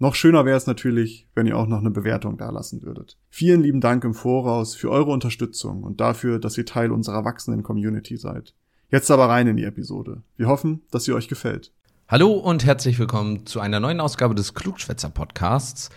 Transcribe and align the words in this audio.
Noch 0.00 0.16
schöner 0.16 0.44
wäre 0.44 0.56
es 0.56 0.66
natürlich, 0.66 1.28
wenn 1.36 1.46
ihr 1.46 1.56
auch 1.56 1.68
noch 1.68 1.78
eine 1.78 1.92
Bewertung 1.92 2.36
dalassen 2.36 2.82
würdet. 2.82 3.16
Vielen 3.30 3.62
lieben 3.62 3.80
Dank 3.80 4.02
im 4.02 4.12
Voraus 4.12 4.74
für 4.74 4.90
eure 4.90 5.12
Unterstützung 5.12 5.84
und 5.84 6.00
dafür, 6.00 6.40
dass 6.40 6.58
ihr 6.58 6.66
Teil 6.66 6.90
unserer 6.90 7.24
wachsenden 7.24 7.62
Community 7.62 8.16
seid. 8.16 8.54
Jetzt 8.90 9.12
aber 9.12 9.28
rein 9.28 9.46
in 9.46 9.56
die 9.56 9.62
Episode. 9.62 10.22
Wir 10.36 10.48
hoffen, 10.48 10.82
dass 10.90 11.04
sie 11.04 11.12
euch 11.12 11.28
gefällt. 11.28 11.70
Hallo 12.08 12.32
und 12.32 12.64
herzlich 12.64 12.98
willkommen 12.98 13.46
zu 13.46 13.60
einer 13.60 13.78
neuen 13.78 14.00
Ausgabe 14.00 14.34
des 14.34 14.54
Klugschwätzer 14.54 15.10
Podcasts. 15.10 15.90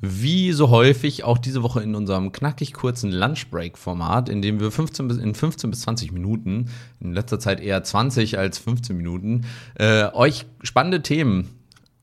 Wie 0.00 0.52
so 0.52 0.70
häufig 0.70 1.22
auch 1.22 1.36
diese 1.36 1.62
Woche 1.62 1.82
in 1.82 1.94
unserem 1.94 2.32
knackig 2.32 2.72
kurzen 2.72 3.12
Lunchbreak-Format, 3.12 4.30
in 4.30 4.40
dem 4.40 4.60
wir 4.60 4.70
15 4.70 5.08
bis, 5.08 5.18
in 5.18 5.34
15 5.34 5.70
bis 5.70 5.82
20 5.82 6.10
Minuten, 6.10 6.70
in 7.00 7.12
letzter 7.12 7.38
Zeit 7.38 7.60
eher 7.60 7.84
20 7.84 8.38
als 8.38 8.58
15 8.58 8.96
Minuten, 8.96 9.44
äh, 9.74 10.06
euch 10.14 10.46
spannende 10.62 11.02
Themen 11.02 11.61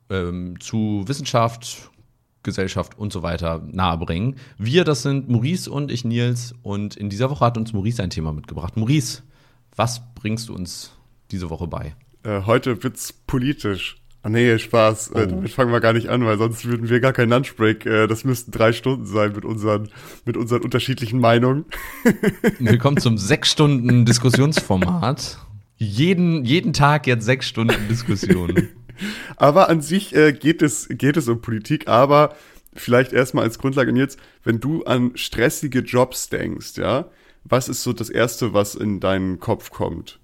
ähm, 0.09 0.59
zu 0.59 1.04
Wissenschaft, 1.05 1.91
Gesellschaft 2.44 2.98
und 2.98 3.12
so 3.12 3.22
weiter 3.22 3.62
nahebringen. 3.72 4.35
Wir, 4.58 4.84
das 4.84 5.02
sind 5.04 5.30
Maurice 5.30 5.70
und 5.70 5.91
ich, 5.91 6.05
Nils. 6.05 6.54
Und 6.62 6.95
in 6.95 7.09
dieser 7.09 7.30
Woche 7.30 7.45
hat 7.45 7.58
uns 7.58 7.73
Maurice 7.73 8.02
ein 8.02 8.09
Thema 8.09 8.32
mitgebracht. 8.32 8.77
Maurice, 8.77 9.23
was 9.76 10.02
bringst 10.16 10.49
du 10.49 10.55
uns 10.55 10.93
diese 11.32 11.49
Woche 11.49 11.68
bei? 11.68 11.96
Äh, 12.24 12.41
heute 12.46 12.82
wird's 12.84 13.13
politisch. 13.13 13.98
Ah 14.21 14.29
nee, 14.29 14.57
Spaß. 14.57 15.12
Äh, 15.12 15.12
oh. 15.13 15.26
damit 15.27 15.51
fangen 15.51 15.71
wir 15.71 15.79
gar 15.79 15.93
nicht 15.93 16.10
an, 16.10 16.26
weil 16.26 16.38
sonst 16.38 16.66
würden 16.66 16.90
wir 16.90 16.99
gar 16.99 17.13
keinen 17.13 17.29
Lunchbreak. 17.29 17.85
Äh, 17.85 18.07
das 18.07 18.26
müssten 18.26 18.51
drei 18.51 18.73
Stunden 18.73 19.05
sein 19.05 19.32
mit 19.34 19.46
unseren, 19.46 19.90
mit 20.26 20.35
unseren 20.35 20.62
unterschiedlichen 20.62 21.20
Meinungen. 21.20 21.66
Willkommen 22.60 22.98
zum 22.98 23.18
sechs 23.18 23.51
Stunden 23.51 24.05
Diskussionsformat. 24.05 25.40
Jeden, 25.82 26.44
jeden 26.44 26.73
Tag 26.73 27.07
jetzt 27.07 27.23
sechs 27.23 27.48
Stunden 27.48 27.88
Diskussion. 27.88 28.68
Aber 29.35 29.69
an 29.69 29.81
sich 29.81 30.15
äh, 30.15 30.33
geht, 30.33 30.61
es, 30.61 30.87
geht 30.89 31.17
es 31.17 31.27
um 31.27 31.41
Politik, 31.41 31.87
aber 31.87 32.35
vielleicht 32.73 33.13
erstmal 33.13 33.43
als 33.43 33.59
Grundlage, 33.59 33.91
und 33.91 33.97
jetzt, 33.97 34.19
wenn 34.43 34.59
du 34.59 34.83
an 34.83 35.11
stressige 35.15 35.79
Jobs 35.79 36.29
denkst, 36.29 36.77
ja, 36.77 37.05
was 37.43 37.70
ist 37.70 37.83
so 37.83 37.93
das 37.93 38.09
Erste, 38.09 38.53
was 38.53 38.75
in 38.75 38.99
deinen 38.99 39.39
Kopf 39.39 39.71
kommt? 39.71 40.20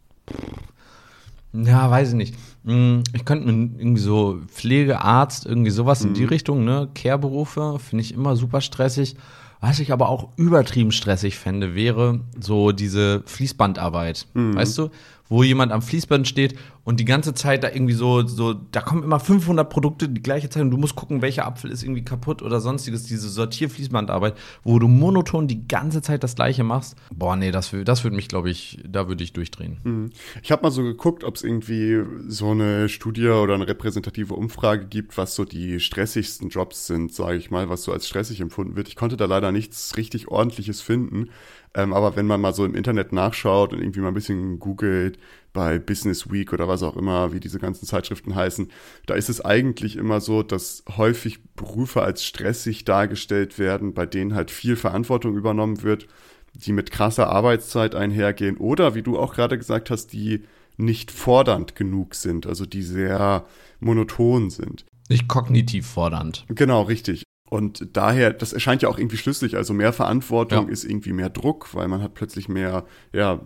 Ja, 1.54 1.90
weiß 1.90 2.10
ich 2.10 2.16
nicht. 2.16 2.36
Hm, 2.66 3.04
ich 3.14 3.26
könnte 3.26 3.46
mir 3.46 3.80
irgendwie 3.80 4.02
so 4.02 4.42
Pflegearzt, 4.48 5.46
irgendwie 5.46 5.72
sowas 5.72 6.02
mhm. 6.02 6.10
in 6.10 6.14
die 6.16 6.24
mhm. 6.24 6.30
Richtung, 6.30 6.66
ne? 6.66 6.90
Care-Berufe, 6.94 7.80
finde 7.80 8.04
ich 8.04 8.14
immer 8.14 8.36
super 8.36 8.62
stressig. 8.62 9.16
Was 9.62 9.80
ich 9.80 9.92
aber 9.92 10.10
auch 10.10 10.30
übertrieben 10.36 10.92
stressig 10.92 11.38
fände, 11.38 11.76
wäre 11.76 12.20
so 12.40 12.72
diese 12.72 13.24
Fließbandarbeit. 13.26 14.28
Mhm. 14.34 14.56
Weißt 14.56 14.78
du? 14.78 14.90
Wo 15.30 15.44
jemand 15.44 15.72
am 15.72 15.82
Fließband 15.82 16.28
steht 16.28 16.56
und 16.84 17.00
die 17.00 17.06
ganze 17.06 17.34
Zeit 17.34 17.64
da 17.64 17.70
irgendwie 17.70 17.94
so, 17.94 18.26
so, 18.28 18.54
da 18.54 18.82
kommen 18.82 19.04
immer 19.04 19.20
500 19.20 19.68
Produkte 19.70 20.08
die 20.08 20.22
gleiche 20.22 20.50
Zeit 20.50 20.62
und 20.62 20.72
du 20.72 20.78
musst 20.78 20.96
gucken, 20.96 21.22
welcher 21.22 21.46
Apfel 21.46 21.72
ist 21.72 21.84
irgendwie 21.84 22.06
kaputt 22.06 22.42
oder 22.42 22.62
sonstiges, 22.62 23.04
diese 23.04 23.28
Sortierfließbandarbeit, 23.30 24.36
wo 24.64 24.78
du 24.78 24.88
monoton 24.88 25.48
die 25.48 25.68
ganze 25.68 26.02
Zeit 26.02 26.24
das 26.24 26.36
Gleiche 26.36 26.64
machst. 26.64 26.96
Boah, 27.14 27.36
nee, 27.36 27.52
das, 27.52 27.72
das 27.84 28.04
würde 28.04 28.16
mich, 28.16 28.28
glaube 28.28 28.52
ich, 28.52 28.80
da 28.88 29.08
würde 29.08 29.24
ich 29.24 29.34
durchdrehen. 29.34 29.78
Mhm. 29.84 30.10
Ich 30.44 30.52
habe 30.52 30.62
mal 30.62 30.72
so 30.72 30.84
geguckt, 30.84 31.24
ob 31.24 31.36
es 31.36 31.44
irgendwie 31.44 32.04
so 32.28 32.52
eine 32.52 32.88
Studie 32.88 33.28
oder 33.28 33.56
eine 33.56 33.68
repräsentative 33.68 34.36
Umfrage 34.36 34.86
gibt, 34.86 35.18
was 35.18 35.34
so 35.34 35.44
die 35.44 35.80
stressigsten 35.80 36.50
Jobs 36.50 36.86
sind, 36.86 37.14
sage 37.14 37.38
ich 37.38 37.50
mal, 37.50 37.68
was 37.68 37.84
so 37.84 37.92
als 37.92 38.08
stressig 38.08 38.42
empfunden 38.42 38.76
wird. 38.76 38.88
Ich 38.88 38.96
konnte 38.96 39.18
da 39.18 39.26
leider 39.26 39.52
nichts 39.52 39.98
richtig 39.98 40.28
ordentliches 40.28 40.82
finden. 40.82 41.30
Ähm, 41.76 41.94
aber 41.94 42.16
wenn 42.16 42.26
man 42.26 42.42
mal 42.42 42.54
so 42.54 42.66
im 42.66 42.74
Internet 42.74 43.12
nachschaut 43.12 43.74
und 43.74 43.80
irgendwie 43.80 44.00
mal 44.00 44.08
ein 44.08 44.14
bisschen 44.14 44.60
googelt, 44.60 45.20
bei 45.52 45.80
Business 45.80 46.32
Week 46.32 46.54
oder 46.54 46.68
was 46.68 46.84
auch 46.84 46.98
immer, 46.98 47.34
wie 47.34 47.40
diese 47.40 47.60
ganzen 47.60 47.86
Zeitschriften 47.86 48.36
heißen, 48.36 48.70
da 49.06 49.16
ist 49.16 49.30
es 49.30 49.44
eigentlich 49.44 49.96
immer 49.96 50.22
so, 50.22 50.44
dass 50.44 50.84
häufig 50.98 51.44
Berufe 51.56 52.02
als 52.02 52.24
stressig 52.24 52.86
dargestellt 52.86 53.58
werden, 53.58 53.94
bei 53.94 54.06
denen 54.06 54.36
halt 54.36 54.52
viel 54.52 54.76
Verantwortung 54.76 55.36
übernommen 55.36 55.82
wird, 55.82 56.08
die 56.54 56.74
mit 56.74 56.92
krasser 56.92 57.30
Arbeitszeit 57.30 57.96
einhergehen 57.96 58.58
oder, 58.58 58.96
wie 58.96 59.02
du 59.02 59.18
auch 59.18 59.34
gerade 59.34 59.58
gesagt 59.58 59.90
hast, 59.90 60.14
die 60.14 60.44
nicht 60.78 61.12
fordernd 61.12 61.76
genug 61.76 62.16
sind, 62.16 62.46
also 62.48 62.66
die 62.66 62.84
sehr 62.84 63.46
monoton 63.80 64.50
sind. 64.50 64.86
Nicht 65.10 65.28
kognitiv 65.28 65.88
fordernd. 65.88 66.46
Genau, 66.50 66.82
richtig. 66.84 67.25
Und 67.56 67.88
daher, 67.94 68.34
das 68.34 68.52
erscheint 68.52 68.82
ja 68.82 68.90
auch 68.90 68.98
irgendwie 68.98 69.16
schlüssig. 69.16 69.56
Also 69.56 69.74
mehr 69.74 69.94
Verantwortung 69.94 70.66
ja. 70.66 70.74
ist 70.74 70.84
irgendwie 70.84 71.14
mehr 71.14 71.30
Druck, 71.30 71.74
weil 71.74 71.88
man 71.88 72.02
hat 72.02 72.14
plötzlich 72.14 72.50
mehr, 72.50 72.84
ja, 73.14 73.40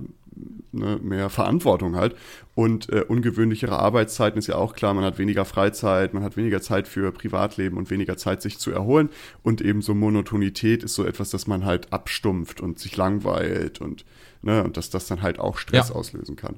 ne, 0.72 1.00
mehr 1.00 1.30
Verantwortung 1.30 1.96
halt. 1.96 2.16
Und 2.56 2.90
äh, 2.90 3.04
ungewöhnlichere 3.08 3.78
Arbeitszeiten 3.78 4.40
ist 4.40 4.48
ja 4.48 4.56
auch 4.56 4.74
klar, 4.74 4.96
man 4.96 5.04
hat 5.04 5.20
weniger 5.20 5.46
Freizeit, 5.46 6.16
man 6.16 6.24
hat 6.24 6.38
weniger 6.38 6.60
Zeit 6.60 6.88
für 6.88 7.12
Privatleben 7.12 7.78
und 7.78 7.92
weniger 7.92 8.18
Zeit, 8.18 8.42
sich 8.42 8.58
zu 8.58 8.72
erholen. 8.72 9.10
Und 9.44 9.62
eben 9.62 9.84
so 9.84 9.94
Monotonität 9.94 10.82
ist 10.84 10.96
so 10.96 11.06
etwas, 11.06 11.30
dass 11.30 11.46
man 11.46 11.64
halt 11.64 11.94
abstumpft 11.94 12.62
und 12.62 12.80
sich 12.80 12.98
langweilt 12.98 13.80
und, 13.80 14.06
ne, 14.42 14.64
und 14.64 14.76
dass 14.76 14.90
das 14.90 15.06
dann 15.06 15.22
halt 15.22 15.38
auch 15.38 15.60
Stress 15.60 15.90
ja. 15.90 15.96
auslösen 15.96 16.36
kann. 16.36 16.56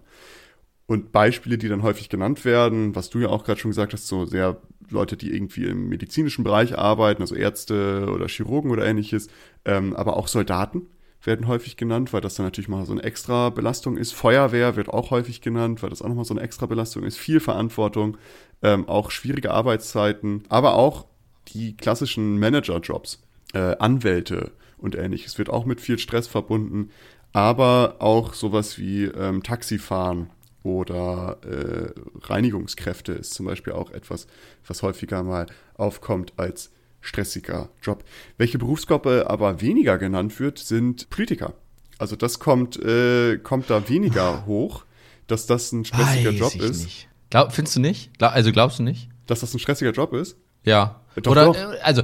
Und 0.85 1.11
Beispiele, 1.11 1.57
die 1.57 1.67
dann 1.67 1.83
häufig 1.83 2.07
genannt 2.07 2.45
werden, 2.45 2.95
was 2.95 3.09
du 3.09 3.19
ja 3.19 3.27
auch 3.27 3.43
gerade 3.43 3.59
schon 3.59 3.71
gesagt 3.71 3.91
hast, 3.91 4.07
so 4.07 4.23
sehr 4.23 4.61
Leute, 4.91 5.17
die 5.17 5.33
irgendwie 5.33 5.65
im 5.65 5.89
medizinischen 5.89 6.43
Bereich 6.43 6.77
arbeiten, 6.77 7.21
also 7.21 7.35
Ärzte 7.35 8.09
oder 8.13 8.27
Chirurgen 8.27 8.71
oder 8.71 8.85
ähnliches, 8.85 9.27
ähm, 9.65 9.95
aber 9.95 10.17
auch 10.17 10.27
Soldaten 10.27 10.87
werden 11.23 11.47
häufig 11.47 11.77
genannt, 11.77 12.13
weil 12.13 12.21
das 12.21 12.35
dann 12.35 12.45
natürlich 12.45 12.67
mal 12.67 12.85
so 12.85 12.93
eine 12.93 13.03
extra 13.03 13.49
Belastung 13.49 13.97
ist. 13.97 14.11
Feuerwehr 14.11 14.75
wird 14.75 14.89
auch 14.89 15.11
häufig 15.11 15.41
genannt, 15.41 15.83
weil 15.83 15.89
das 15.89 16.01
auch 16.01 16.07
nochmal 16.07 16.25
so 16.25 16.33
eine 16.33 16.41
extra 16.41 16.65
Belastung 16.65 17.03
ist. 17.03 17.17
Viel 17.17 17.39
Verantwortung, 17.39 18.17
ähm, 18.63 18.87
auch 18.87 19.11
schwierige 19.11 19.51
Arbeitszeiten, 19.51 20.43
aber 20.49 20.75
auch 20.75 21.05
die 21.49 21.75
klassischen 21.77 22.39
Managerjobs, 22.39 23.21
äh, 23.53 23.75
Anwälte 23.77 24.51
und 24.77 24.95
ähnliches 24.95 25.37
wird 25.37 25.49
auch 25.49 25.65
mit 25.65 25.81
viel 25.81 25.99
Stress 25.99 26.27
verbunden, 26.27 26.89
aber 27.33 27.97
auch 27.99 28.33
sowas 28.33 28.77
wie 28.77 29.05
ähm, 29.05 29.43
Taxifahren 29.43 30.29
oder 30.63 31.37
äh, 31.43 31.91
Reinigungskräfte 32.21 33.13
ist 33.13 33.33
zum 33.33 33.45
Beispiel 33.45 33.73
auch 33.73 33.91
etwas, 33.91 34.27
was 34.65 34.83
häufiger 34.83 35.23
mal 35.23 35.47
aufkommt 35.75 36.33
als 36.37 36.71
stressiger 37.01 37.69
Job. 37.81 38.03
Welche 38.37 38.59
Berufsgruppe 38.59 39.29
aber 39.29 39.61
weniger 39.61 39.97
genannt 39.97 40.39
wird, 40.39 40.59
sind 40.59 41.09
Politiker. 41.09 41.53
Also 41.97 42.15
das 42.15 42.39
kommt, 42.39 42.77
äh, 42.77 43.37
kommt 43.37 43.69
da 43.69 43.89
weniger 43.89 44.45
hoch, 44.45 44.85
dass 45.27 45.45
das 45.47 45.71
ein 45.71 45.85
stressiger 45.85 46.31
Weiß 46.31 46.39
Job 46.39 46.55
ist. 46.55 46.83
Nicht. 46.83 47.09
Glaub, 47.29 47.51
findest 47.53 47.75
du 47.77 47.79
nicht? 47.79 48.17
Glaub, 48.17 48.33
also 48.33 48.51
glaubst 48.51 48.79
du 48.79 48.83
nicht? 48.83 49.09
Dass 49.25 49.39
das 49.39 49.53
ein 49.53 49.59
stressiger 49.59 49.91
Job 49.91 50.13
ist? 50.13 50.37
Ja. 50.63 51.01
Doch, 51.15 51.31
Oder, 51.31 51.45
doch. 51.45 51.55
Äh, 51.55 51.79
also 51.81 52.03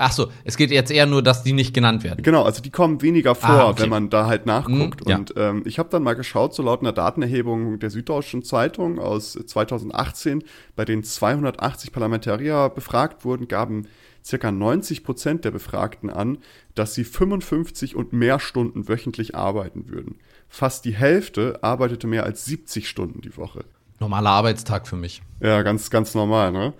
Ach 0.00 0.12
so, 0.12 0.32
es 0.44 0.56
geht 0.56 0.70
jetzt 0.70 0.90
eher 0.90 1.04
nur, 1.04 1.22
dass 1.22 1.42
die 1.42 1.52
nicht 1.52 1.74
genannt 1.74 2.04
werden. 2.04 2.22
Genau, 2.22 2.42
also 2.42 2.62
die 2.62 2.70
kommen 2.70 3.02
weniger 3.02 3.34
vor, 3.34 3.50
ah, 3.50 3.68
okay. 3.68 3.82
wenn 3.82 3.90
man 3.90 4.08
da 4.08 4.26
halt 4.26 4.46
nachguckt. 4.46 5.04
Mhm, 5.04 5.10
ja. 5.10 5.16
Und 5.16 5.34
ähm, 5.36 5.62
ich 5.66 5.78
habe 5.78 5.90
dann 5.90 6.02
mal 6.02 6.14
geschaut, 6.14 6.54
so 6.54 6.62
laut 6.62 6.80
einer 6.80 6.92
Datenerhebung 6.92 7.78
der 7.78 7.90
Süddeutschen 7.90 8.42
Zeitung 8.42 8.98
aus 8.98 9.32
2018, 9.32 10.42
bei 10.74 10.86
denen 10.86 11.04
280 11.04 11.92
Parlamentarier 11.92 12.70
befragt 12.70 13.26
wurden, 13.26 13.46
gaben 13.46 13.88
circa 14.24 14.50
90 14.50 15.04
Prozent 15.04 15.44
der 15.44 15.50
Befragten 15.50 16.08
an, 16.08 16.38
dass 16.74 16.94
sie 16.94 17.04
55 17.04 17.94
und 17.94 18.14
mehr 18.14 18.40
Stunden 18.40 18.88
wöchentlich 18.88 19.34
arbeiten 19.34 19.90
würden. 19.90 20.16
Fast 20.48 20.86
die 20.86 20.94
Hälfte 20.94 21.58
arbeitete 21.62 22.06
mehr 22.06 22.24
als 22.24 22.46
70 22.46 22.88
Stunden 22.88 23.20
die 23.20 23.36
Woche. 23.36 23.64
Normaler 23.98 24.30
Arbeitstag 24.30 24.88
für 24.88 24.96
mich. 24.96 25.20
Ja, 25.40 25.60
ganz, 25.60 25.90
ganz 25.90 26.14
normal, 26.14 26.52
ne? 26.52 26.72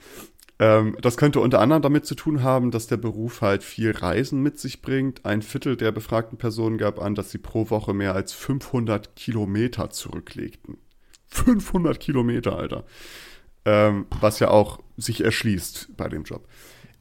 Ähm, 0.60 0.94
das 1.00 1.16
könnte 1.16 1.40
unter 1.40 1.58
anderem 1.60 1.80
damit 1.80 2.04
zu 2.04 2.14
tun 2.14 2.42
haben, 2.42 2.70
dass 2.70 2.86
der 2.86 2.98
Beruf 2.98 3.40
halt 3.40 3.64
viel 3.64 3.92
Reisen 3.92 4.42
mit 4.42 4.58
sich 4.58 4.82
bringt. 4.82 5.24
Ein 5.24 5.40
Viertel 5.40 5.76
der 5.76 5.90
befragten 5.90 6.36
Personen 6.36 6.76
gab 6.76 7.00
an, 7.00 7.14
dass 7.14 7.30
sie 7.30 7.38
pro 7.38 7.70
Woche 7.70 7.94
mehr 7.94 8.14
als 8.14 8.34
500 8.34 9.16
Kilometer 9.16 9.88
zurücklegten. 9.88 10.76
500 11.28 11.98
Kilometer, 11.98 12.58
Alter. 12.58 12.84
Ähm, 13.64 14.06
was 14.20 14.38
ja 14.38 14.48
auch 14.48 14.80
sich 14.98 15.24
erschließt 15.24 15.96
bei 15.96 16.08
dem 16.08 16.24
Job. 16.24 16.46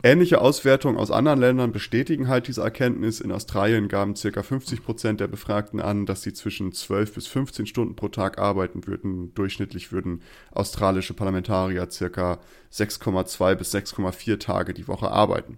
Ähnliche 0.01 0.39
Auswertungen 0.39 0.97
aus 0.97 1.11
anderen 1.11 1.41
Ländern 1.41 1.73
bestätigen 1.73 2.29
halt 2.29 2.47
diese 2.47 2.61
Erkenntnis. 2.61 3.19
In 3.19 3.33
Australien 3.33 3.89
gaben 3.89 4.13
ca. 4.13 4.43
50 4.43 4.81
Prozent 4.81 5.19
der 5.19 5.27
Befragten 5.27 5.81
an, 5.81 6.05
dass 6.05 6.21
sie 6.21 6.31
zwischen 6.31 6.71
12 6.71 7.15
bis 7.15 7.27
15 7.27 7.65
Stunden 7.65 7.97
pro 7.97 8.07
Tag 8.07 8.37
arbeiten 8.37 8.87
würden. 8.87 9.33
Durchschnittlich 9.33 9.91
würden 9.91 10.21
australische 10.51 11.13
Parlamentarier 11.13 11.85
ca. 11.85 12.39
6,2 12.71 13.55
bis 13.55 13.75
6,4 13.75 14.39
Tage 14.39 14.73
die 14.73 14.87
Woche 14.87 15.11
arbeiten. 15.11 15.57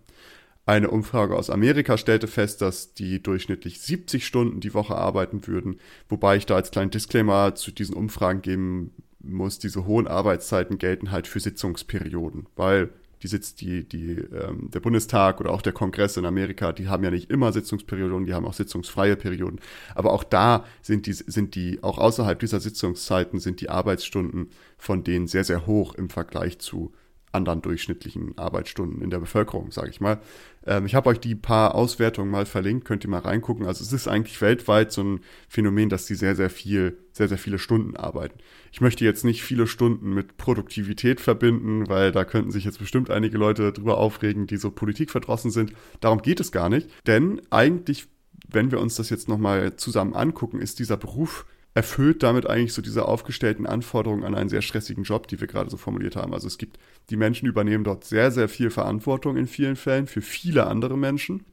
Eine 0.65 0.89
Umfrage 0.89 1.35
aus 1.35 1.51
Amerika 1.51 1.97
stellte 1.99 2.27
fest, 2.27 2.63
dass 2.63 2.95
die 2.95 3.21
durchschnittlich 3.21 3.79
70 3.79 4.25
Stunden 4.25 4.59
die 4.59 4.73
Woche 4.73 4.95
arbeiten 4.95 5.45
würden, 5.45 5.79
wobei 6.09 6.38
ich 6.38 6.47
da 6.47 6.55
als 6.55 6.71
kleinen 6.71 6.91
Disclaimer 6.91 7.53
zu 7.53 7.71
diesen 7.71 7.95
Umfragen 7.95 8.41
geben 8.41 8.91
muss, 9.19 9.59
diese 9.59 9.85
hohen 9.85 10.07
Arbeitszeiten 10.07 10.79
gelten 10.79 11.11
halt 11.11 11.27
für 11.27 11.39
Sitzungsperioden, 11.39 12.47
weil 12.55 12.89
die 13.23 13.27
sitzt 13.27 13.62
die, 13.62 13.83
die, 13.88 14.13
ähm, 14.13 14.69
der 14.71 14.79
Bundestag 14.79 15.39
oder 15.39 15.51
auch 15.51 15.62
der 15.62 15.73
Kongress 15.73 16.18
in 16.18 16.25
Amerika, 16.25 16.71
die 16.71 16.88
haben 16.88 17.03
ja 17.03 17.12
nicht 17.12 17.29
immer 17.29 17.51
Sitzungsperioden, 17.51 18.25
die 18.25 18.33
haben 18.33 18.45
auch 18.45 18.53
sitzungsfreie 18.53 19.15
Perioden. 19.15 19.59
Aber 19.95 20.13
auch 20.13 20.23
da 20.23 20.65
sind 20.81 21.06
die, 21.06 21.13
sind 21.13 21.56
die, 21.56 21.83
auch 21.83 21.97
außerhalb 21.97 22.39
dieser 22.39 22.59
Sitzungszeiten 22.59 23.39
sind 23.39 23.62
die 23.62 23.69
Arbeitsstunden 23.69 24.50
von 24.77 25.03
denen 25.03 25.27
sehr, 25.27 25.44
sehr 25.44 25.68
hoch 25.68 25.95
im 25.95 26.09
Vergleich 26.09 26.59
zu 26.59 26.91
anderen 27.31 27.62
durchschnittlichen 27.62 28.38
Arbeitsstunden 28.38 29.01
in 29.01 29.10
der 29.10 29.19
Bevölkerung, 29.19 29.72
sage 29.72 29.89
ich 29.89 30.01
mal. 30.01 30.19
Ähm, 30.66 30.86
ich 30.86 30.95
habe 30.95 31.10
euch 31.10 31.19
die 31.19 31.36
paar 31.36 31.75
Auswertungen 31.75 32.30
mal 32.30 32.45
verlinkt, 32.45 32.86
könnt 32.86 33.04
ihr 33.04 33.10
mal 33.10 33.19
reingucken. 33.19 33.66
Also 33.66 33.83
es 33.83 33.94
ist 33.94 34.07
eigentlich 34.07 34.42
weltweit 34.42 34.92
so 34.92 35.04
ein 35.04 35.19
Phänomen, 35.48 35.89
dass 35.89 36.06
die 36.06 36.16
sehr, 36.16 36.36
sehr 36.36 36.50
viel, 36.50 36.98
sehr, 37.13 37.28
sehr 37.28 37.38
viele 37.38 37.60
Stunden 37.60 37.95
arbeiten. 37.95 38.39
Ich 38.72 38.81
möchte 38.81 39.06
jetzt 39.06 39.24
nicht 39.24 39.44
viele 39.44 39.68
Stunden 39.68 40.13
mit 40.13 40.38
Produktivität 40.38 41.22
verbinden, 41.22 41.88
weil 41.88 42.12
da 42.12 42.25
könnten 42.25 42.51
sich 42.51 42.66
jetzt 42.66 42.80
bestimmt 42.80 43.10
einige 43.10 43.38
Leute 43.38 43.72
drüber 43.72 43.98
aufregen, 43.98 44.48
die 44.48 44.57
so 44.57 44.72
politikverdrossen 44.72 45.51
sind. 45.51 45.74
Darum 46.00 46.22
geht 46.22 46.39
es 46.39 46.51
gar 46.51 46.69
nicht. 46.69 46.89
Denn 47.07 47.42
eigentlich, 47.50 48.07
wenn 48.50 48.72
wir 48.72 48.80
uns 48.80 48.95
das 48.95 49.10
jetzt 49.10 49.30
nochmal 49.30 49.75
zusammen 49.77 50.13
angucken, 50.13 50.60
ist 50.60 50.80
dieser 50.80 50.98
Beruf 50.98 51.45
erfüllt 51.73 52.21
damit 52.21 52.47
eigentlich 52.47 52.73
so 52.73 52.81
diese 52.81 53.06
aufgestellten 53.06 53.65
Anforderungen 53.65 54.23
an 54.23 54.35
einen 54.35 54.50
sehr 54.50 54.62
stressigen 54.62 55.03
Job, 55.03 55.27
die 55.27 55.39
wir 55.39 55.47
gerade 55.47 55.69
so 55.69 55.77
formuliert 55.77 56.15
haben. 56.15 56.33
Also 56.33 56.47
es 56.47 56.57
gibt, 56.57 56.77
die 57.09 57.15
Menschen 57.15 57.47
übernehmen 57.47 57.83
dort 57.83 58.03
sehr, 58.03 58.31
sehr 58.31 58.50
viel 58.50 58.69
Verantwortung 58.69 59.38
in 59.38 59.47
vielen 59.47 59.77
Fällen 59.77 60.07
für 60.07 60.21
viele 60.21 60.68
andere 60.68 60.97
Menschen 60.97 61.45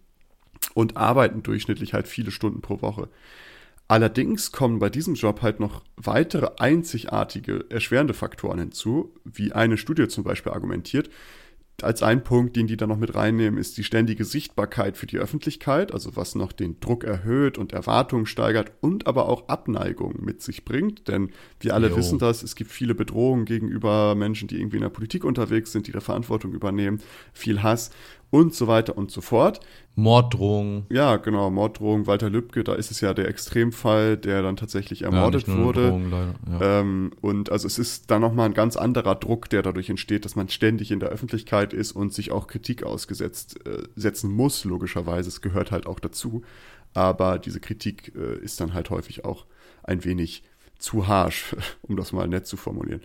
und 0.75 0.97
arbeiten 0.97 1.43
durchschnittlich 1.43 1.95
halt 1.95 2.09
viele 2.09 2.33
Stunden 2.33 2.61
pro 2.61 2.83
Woche. 2.83 3.09
Allerdings 3.87 4.53
kommen 4.53 4.81
bei 4.81 4.91
diesem 4.91 5.15
Job 5.15 5.41
halt 5.41 5.61
noch 5.61 5.83
weitere 5.97 6.51
einzigartige 6.59 7.65
erschwerende 7.71 8.13
Faktoren 8.13 8.59
hinzu, 8.59 9.15
wie 9.25 9.53
eine 9.53 9.79
Studie 9.79 10.09
zum 10.09 10.25
Beispiel 10.25 10.53
argumentiert, 10.53 11.09
als 11.83 12.03
ein 12.03 12.25
Punkt, 12.25 12.57
den 12.57 12.67
die 12.67 12.77
da 12.77 12.89
noch 12.89 12.97
mit 12.97 13.15
reinnehmen, 13.15 13.59
ist 13.59 13.79
die 13.79 13.85
ständige 13.85 14.25
Sichtbarkeit 14.25 14.97
für 14.97 15.07
die 15.07 15.19
Öffentlichkeit, 15.19 15.93
also 15.93 16.17
was 16.17 16.35
noch 16.35 16.51
den 16.51 16.81
Druck 16.81 17.05
erhöht 17.05 17.57
und 17.57 17.73
Erwartungen 17.73 18.27
steigert 18.27 18.73
und 18.81 19.07
aber 19.07 19.29
auch 19.29 19.49
Abneigung 19.49 20.17
mit 20.21 20.43
sich 20.43 20.65
bringt. 20.65 21.07
Denn 21.07 21.31
wir 21.61 21.75
alle 21.75 21.91
jo. 21.91 21.97
wissen 21.97 22.19
das, 22.19 22.43
es 22.43 22.57
gibt 22.57 22.73
viele 22.73 22.97
Bedrohungen 22.97 23.45
gegenüber 23.45 24.17
Menschen, 24.17 24.49
die 24.49 24.59
irgendwie 24.59 24.79
in 24.79 24.83
der 24.83 24.89
Politik 24.89 25.25
unterwegs 25.25 25.71
sind, 25.71 25.87
die 25.87 25.93
da 25.93 26.01
Verantwortung 26.01 26.53
übernehmen, 26.53 27.01
viel 27.33 27.63
Hass 27.63 27.91
und 28.31 28.55
so 28.55 28.67
weiter 28.67 28.97
und 28.99 29.11
so 29.11 29.21
fort. 29.21 29.61
Morddrohungen. 29.95 30.87
Ja, 30.91 31.17
genau, 31.17 31.51
Morddrohungen. 31.51 32.07
Walter 32.07 32.31
Lübcke, 32.31 32.63
da 32.63 32.75
ist 32.75 32.91
es 32.91 33.01
ja 33.01 33.15
der 33.15 33.27
Extremfall, 33.27 34.17
der 34.17 34.43
dann 34.43 34.57
tatsächlich 34.57 35.03
ermordet 35.03 35.49
ja, 35.49 35.57
wurde. 35.57 35.89
Drohung, 35.89 36.13
ja. 36.13 36.81
ähm, 36.81 37.11
und 37.21 37.51
also 37.51 37.67
es 37.67 37.79
ist 37.79 38.11
da 38.11 38.19
nochmal 38.19 38.47
ein 38.47 38.55
ganz 38.55 38.77
anderer 38.77 39.17
Druck, 39.17 39.49
der 39.49 39.63
dadurch 39.63 39.91
entsteht, 39.91 40.25
dass 40.25 40.37
man 40.37 40.49
ständig 40.51 40.93
in 40.93 41.01
der 41.01 41.09
Öffentlichkeit 41.09 41.68
ist 41.73 41.93
und 41.93 42.13
sich 42.13 42.31
auch 42.31 42.47
Kritik 42.47 42.83
ausgesetzt 42.83 43.67
äh, 43.67 43.83
setzen 43.97 44.31
muss, 44.31 44.65
logischerweise. 44.65 45.29
Es 45.29 45.41
gehört 45.41 45.71
halt 45.71 45.87
auch 45.87 46.01
dazu. 46.01 46.43
Aber 46.95 47.39
diese 47.39 47.61
Kritik 47.61 48.13
äh, 48.17 48.39
ist 48.39 48.61
dann 48.61 48.75
halt 48.75 48.91
häufig 48.91 49.25
auch 49.25 49.47
ein 49.83 50.05
wenig 50.05 50.43
zu 50.79 51.07
harsch, 51.07 51.57
um 51.83 51.97
das 51.97 52.13
mal 52.13 52.29
nett 52.29 52.47
zu 52.47 52.57
formulieren. 52.57 53.03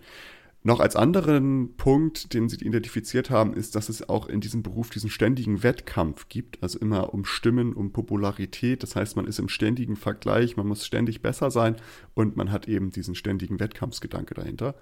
Noch 0.66 0.80
als 0.80 0.96
anderen 0.96 1.76
Punkt, 1.76 2.32
den 2.32 2.48
sie 2.48 2.56
identifiziert 2.56 3.28
haben, 3.28 3.52
ist, 3.52 3.76
dass 3.76 3.90
es 3.90 4.08
auch 4.08 4.26
in 4.26 4.40
diesem 4.40 4.62
Beruf 4.62 4.88
diesen 4.88 5.10
ständigen 5.10 5.62
Wettkampf 5.62 6.30
gibt, 6.30 6.62
also 6.62 6.78
immer 6.78 7.12
um 7.12 7.26
Stimmen, 7.26 7.74
um 7.74 7.92
Popularität. 7.92 8.82
Das 8.82 8.96
heißt, 8.96 9.14
man 9.16 9.26
ist 9.26 9.38
im 9.38 9.50
ständigen 9.50 9.94
Vergleich, 9.94 10.56
man 10.56 10.66
muss 10.66 10.86
ständig 10.86 11.20
besser 11.20 11.50
sein 11.50 11.76
und 12.14 12.36
man 12.36 12.50
hat 12.50 12.66
eben 12.66 12.90
diesen 12.90 13.14
ständigen 13.14 13.60
Wettkampfsgedanke 13.60 14.32
dahinter. 14.32 14.74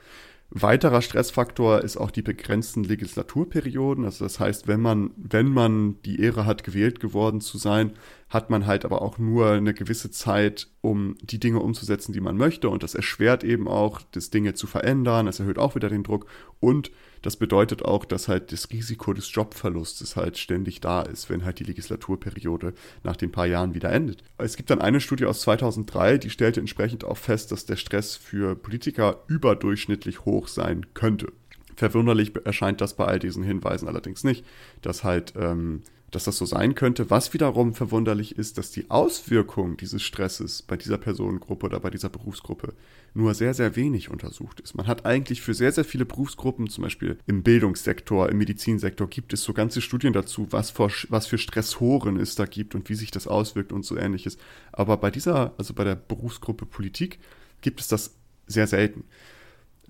Weiterer 0.55 1.01
Stressfaktor 1.01 1.81
ist 1.81 1.97
auch 1.97 2.11
die 2.11 2.21
begrenzten 2.21 2.85
Legislaturperioden. 2.85 4.05
Also 4.05 4.27
das 4.27 4.39
heißt, 4.39 4.69
wenn 4.69 4.83
man, 4.83 5.11
wenn 5.17 5.49
man 5.49 5.97
die 6.03 6.21
Ehre 6.21 6.45
hat, 6.45 6.63
gewählt 6.63 7.01
geworden 7.01 7.41
zu 7.41 7.57
sein, 7.57 7.95
hat 8.29 8.51
man 8.51 8.67
halt 8.67 8.85
aber 8.85 9.01
auch 9.01 9.17
nur 9.17 9.53
eine 9.53 9.73
gewisse 9.73 10.11
Zeit, 10.11 10.69
um 10.83 11.17
die 11.23 11.41
Dinge 11.41 11.61
umzusetzen, 11.61 12.13
die 12.13 12.21
man 12.21 12.37
möchte. 12.37 12.69
Und 12.69 12.83
das 12.83 12.95
erschwert 12.95 13.45
eben 13.45 13.67
auch, 13.67 14.03
das 14.13 14.29
Dinge 14.29 14.53
zu 14.53 14.67
verändern. 14.67 15.27
Es 15.27 15.41
erhöht 15.41 15.59
auch 15.59 15.75
wieder 15.75 15.89
den 15.89 16.03
Druck. 16.03 16.27
Und 16.61 16.91
das 17.23 17.37
bedeutet 17.37 17.85
auch, 17.85 18.05
dass 18.05 18.29
halt 18.29 18.53
das 18.53 18.71
Risiko 18.71 19.13
des 19.13 19.33
Jobverlustes 19.33 20.17
halt 20.17 20.37
ständig 20.39 20.81
da 20.81 21.03
ist, 21.03 21.31
wenn 21.31 21.45
halt 21.45 21.61
die 21.61 21.65
Legislaturperiode 21.65 22.75
nach 23.05 23.17
den 23.17 23.33
paar 23.33 23.47
Jahren 23.47 23.75
wieder 23.75 23.91
endet. 23.91 24.23
Es 24.39 24.57
gibt 24.57 24.71
dann 24.71 24.81
eine 24.81 25.01
Studie 25.01 25.27
aus 25.27 25.41
2003, 25.43 26.19
die 26.19 26.31
stellte 26.31 26.61
entsprechend 26.61 27.05
auch 27.05 27.17
fest, 27.17 27.53
dass 27.53 27.65
der 27.65 27.77
Stress 27.77 28.17
für 28.17 28.57
Politiker 28.57 29.23
überdurchschnittlich 29.29 30.25
hoch 30.25 30.49
sein 30.49 30.87
könnte. 30.95 31.33
Verwunderlich 31.77 32.33
erscheint 32.45 32.81
das 32.81 32.95
bei 32.95 33.07
all 33.07 33.19
diesen 33.19 33.45
Hinweisen 33.45 33.89
allerdings 33.89 34.25
nicht, 34.25 34.45
dass 34.83 35.05
halt 35.05 35.33
ähm, 35.37 35.83
dass 36.13 36.25
das 36.25 36.37
so 36.37 36.45
sein 36.45 36.75
könnte. 36.75 37.11
Was 37.11 37.35
wiederum 37.35 37.75
verwunderlich 37.75 38.39
ist, 38.39 38.59
dass 38.59 38.71
die 38.71 38.91
Auswirkung 38.91 39.77
dieses 39.77 40.03
Stresses 40.03 40.63
bei 40.63 40.77
dieser 40.77 40.99
Personengruppe 40.99 41.67
oder 41.67 41.81
bei 41.81 41.91
dieser 41.91 42.11
Berufsgruppe 42.11 42.75
nur 43.15 43.35
sehr, 43.35 43.55
sehr 43.55 43.75
wenig 43.77 44.11
untersucht 44.11 44.61
ist. 44.61 44.75
Man 44.75 44.87
hat 44.87 45.05
eigentlich 45.07 45.43
für 45.43 45.55
sehr, 45.55 45.73
sehr 45.73 45.85
viele 45.85 46.05
Berufsgruppen, 46.05 46.69
zum 46.69 46.85
Beispiel 46.85 47.19
im 47.27 47.43
Bildungssektor, 47.43 48.29
im 48.29 48.39
Medizinsektor, 48.39 49.09
gibt 49.09 49.33
es 49.33 49.43
so 49.43 49.53
ganze 49.53 49.81
Studien 49.81 50.13
dazu, 50.13 50.47
was, 50.51 50.71
für, 50.71 50.91
was 51.09 51.27
für 51.27 51.39
Stressoren 51.39 52.19
es 52.19 52.35
da 52.35 52.45
gibt 52.45 52.75
und 52.75 52.89
wie 52.89 52.95
sich 52.95 53.11
das 53.11 53.27
auswirkt 53.27 53.73
und 53.73 53.85
so 53.85 53.97
ähnliches. 53.97 54.37
Aber 54.71 54.99
bei 54.99 55.11
dieser, 55.11 55.55
also 55.59 55.75
bei 55.75 55.85
der 55.85 55.97
Berufsgruppe 55.97 56.67
Politik, 56.67 57.19
gibt 57.63 57.81
es 57.81 57.89
das 57.89 58.15
sehr 58.47 58.67
selten. 58.67 59.05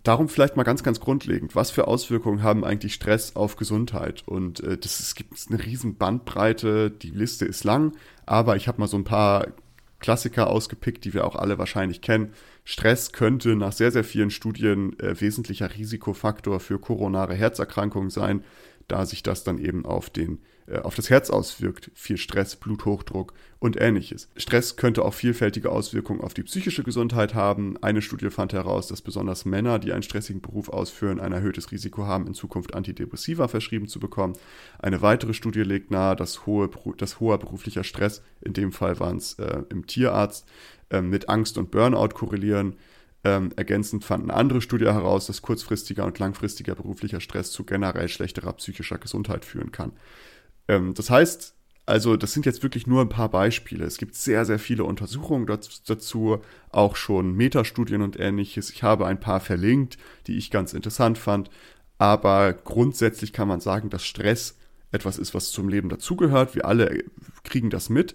Darum 0.02 0.28
vielleicht 0.28 0.56
mal 0.56 0.64
ganz, 0.64 0.82
ganz 0.82 0.98
grundlegend. 0.98 1.54
Was 1.54 1.70
für 1.70 1.86
Auswirkungen 1.86 2.42
haben 2.42 2.64
eigentlich 2.64 2.94
Stress 2.94 3.36
auf 3.36 3.56
Gesundheit? 3.56 4.24
Und 4.26 4.60
äh, 4.60 4.76
das, 4.76 4.98
es 4.98 5.14
gibt 5.14 5.34
eine 5.48 5.64
riesen 5.64 5.96
Bandbreite, 5.96 6.90
die 6.90 7.10
Liste 7.10 7.44
ist 7.44 7.62
lang, 7.62 7.92
aber 8.26 8.56
ich 8.56 8.66
habe 8.66 8.80
mal 8.80 8.88
so 8.88 8.96
ein 8.96 9.04
paar 9.04 9.48
Klassiker 10.00 10.48
ausgepickt, 10.48 11.04
die 11.04 11.14
wir 11.14 11.24
auch 11.24 11.36
alle 11.36 11.58
wahrscheinlich 11.58 12.00
kennen. 12.00 12.34
Stress 12.64 13.12
könnte 13.12 13.54
nach 13.54 13.72
sehr, 13.72 13.92
sehr 13.92 14.02
vielen 14.02 14.30
Studien 14.30 14.98
äh, 14.98 15.20
wesentlicher 15.20 15.72
Risikofaktor 15.72 16.58
für 16.58 16.80
koronare 16.80 17.34
Herzerkrankungen 17.34 18.10
sein, 18.10 18.44
da 18.88 19.06
sich 19.06 19.22
das 19.22 19.44
dann 19.44 19.58
eben 19.58 19.86
auf 19.86 20.10
den 20.10 20.40
auf 20.82 20.94
das 20.94 21.10
Herz 21.10 21.30
auswirkt, 21.30 21.90
viel 21.94 22.16
Stress, 22.16 22.56
Bluthochdruck 22.56 23.34
und 23.58 23.80
ähnliches. 23.80 24.28
Stress 24.36 24.76
könnte 24.76 25.04
auch 25.04 25.14
vielfältige 25.14 25.70
Auswirkungen 25.70 26.20
auf 26.20 26.34
die 26.34 26.42
psychische 26.42 26.82
Gesundheit 26.82 27.34
haben. 27.34 27.76
Eine 27.82 28.02
Studie 28.02 28.30
fand 28.30 28.52
heraus, 28.52 28.88
dass 28.88 29.02
besonders 29.02 29.44
Männer, 29.44 29.78
die 29.78 29.92
einen 29.92 30.02
stressigen 30.02 30.40
Beruf 30.40 30.68
ausführen, 30.68 31.20
ein 31.20 31.32
erhöhtes 31.32 31.70
Risiko 31.72 32.06
haben, 32.06 32.26
in 32.26 32.34
Zukunft 32.34 32.74
Antidepressiva 32.74 33.48
verschrieben 33.48 33.88
zu 33.88 34.00
bekommen. 34.00 34.34
Eine 34.78 35.02
weitere 35.02 35.34
Studie 35.34 35.62
legt 35.62 35.90
nahe, 35.90 36.16
dass, 36.16 36.46
hohe, 36.46 36.70
dass 36.96 37.20
hoher 37.20 37.38
beruflicher 37.38 37.84
Stress, 37.84 38.22
in 38.40 38.52
dem 38.52 38.72
Fall 38.72 38.98
waren 39.00 39.18
es 39.18 39.34
äh, 39.34 39.62
im 39.68 39.86
Tierarzt, 39.86 40.48
äh, 40.90 41.00
mit 41.00 41.28
Angst 41.28 41.58
und 41.58 41.70
Burnout 41.70 42.10
korrelieren. 42.10 42.76
Ähm, 43.24 43.52
ergänzend 43.54 44.04
fanden 44.04 44.32
andere 44.32 44.60
Studien 44.60 44.92
heraus, 44.92 45.26
dass 45.26 45.42
kurzfristiger 45.42 46.04
und 46.04 46.18
langfristiger 46.18 46.74
beruflicher 46.74 47.20
Stress 47.20 47.52
zu 47.52 47.64
generell 47.64 48.08
schlechterer 48.08 48.52
psychischer 48.54 48.98
Gesundheit 48.98 49.44
führen 49.44 49.70
kann. 49.70 49.92
Ähm, 50.68 50.94
das 50.94 51.10
heißt, 51.10 51.54
also 51.86 52.16
das 52.16 52.32
sind 52.32 52.46
jetzt 52.46 52.62
wirklich 52.62 52.86
nur 52.86 53.00
ein 53.00 53.08
paar 53.08 53.28
Beispiele. 53.28 53.84
Es 53.84 53.98
gibt 53.98 54.14
sehr, 54.14 54.44
sehr 54.44 54.58
viele 54.58 54.84
Untersuchungen 54.84 55.46
dazu, 55.46 56.38
auch 56.70 56.96
schon 56.96 57.34
Metastudien 57.34 58.02
und 58.02 58.18
ähnliches. 58.18 58.70
Ich 58.70 58.82
habe 58.82 59.06
ein 59.06 59.20
paar 59.20 59.40
verlinkt, 59.40 59.98
die 60.26 60.36
ich 60.36 60.50
ganz 60.50 60.74
interessant 60.74 61.18
fand. 61.18 61.50
Aber 61.98 62.52
grundsätzlich 62.52 63.32
kann 63.32 63.48
man 63.48 63.60
sagen, 63.60 63.90
dass 63.90 64.04
Stress 64.04 64.56
etwas 64.92 65.18
ist, 65.18 65.34
was 65.34 65.50
zum 65.50 65.68
Leben 65.68 65.88
dazugehört. 65.88 66.54
Wir 66.54 66.66
alle 66.66 67.04
kriegen 67.44 67.70
das 67.70 67.88
mit. 67.88 68.14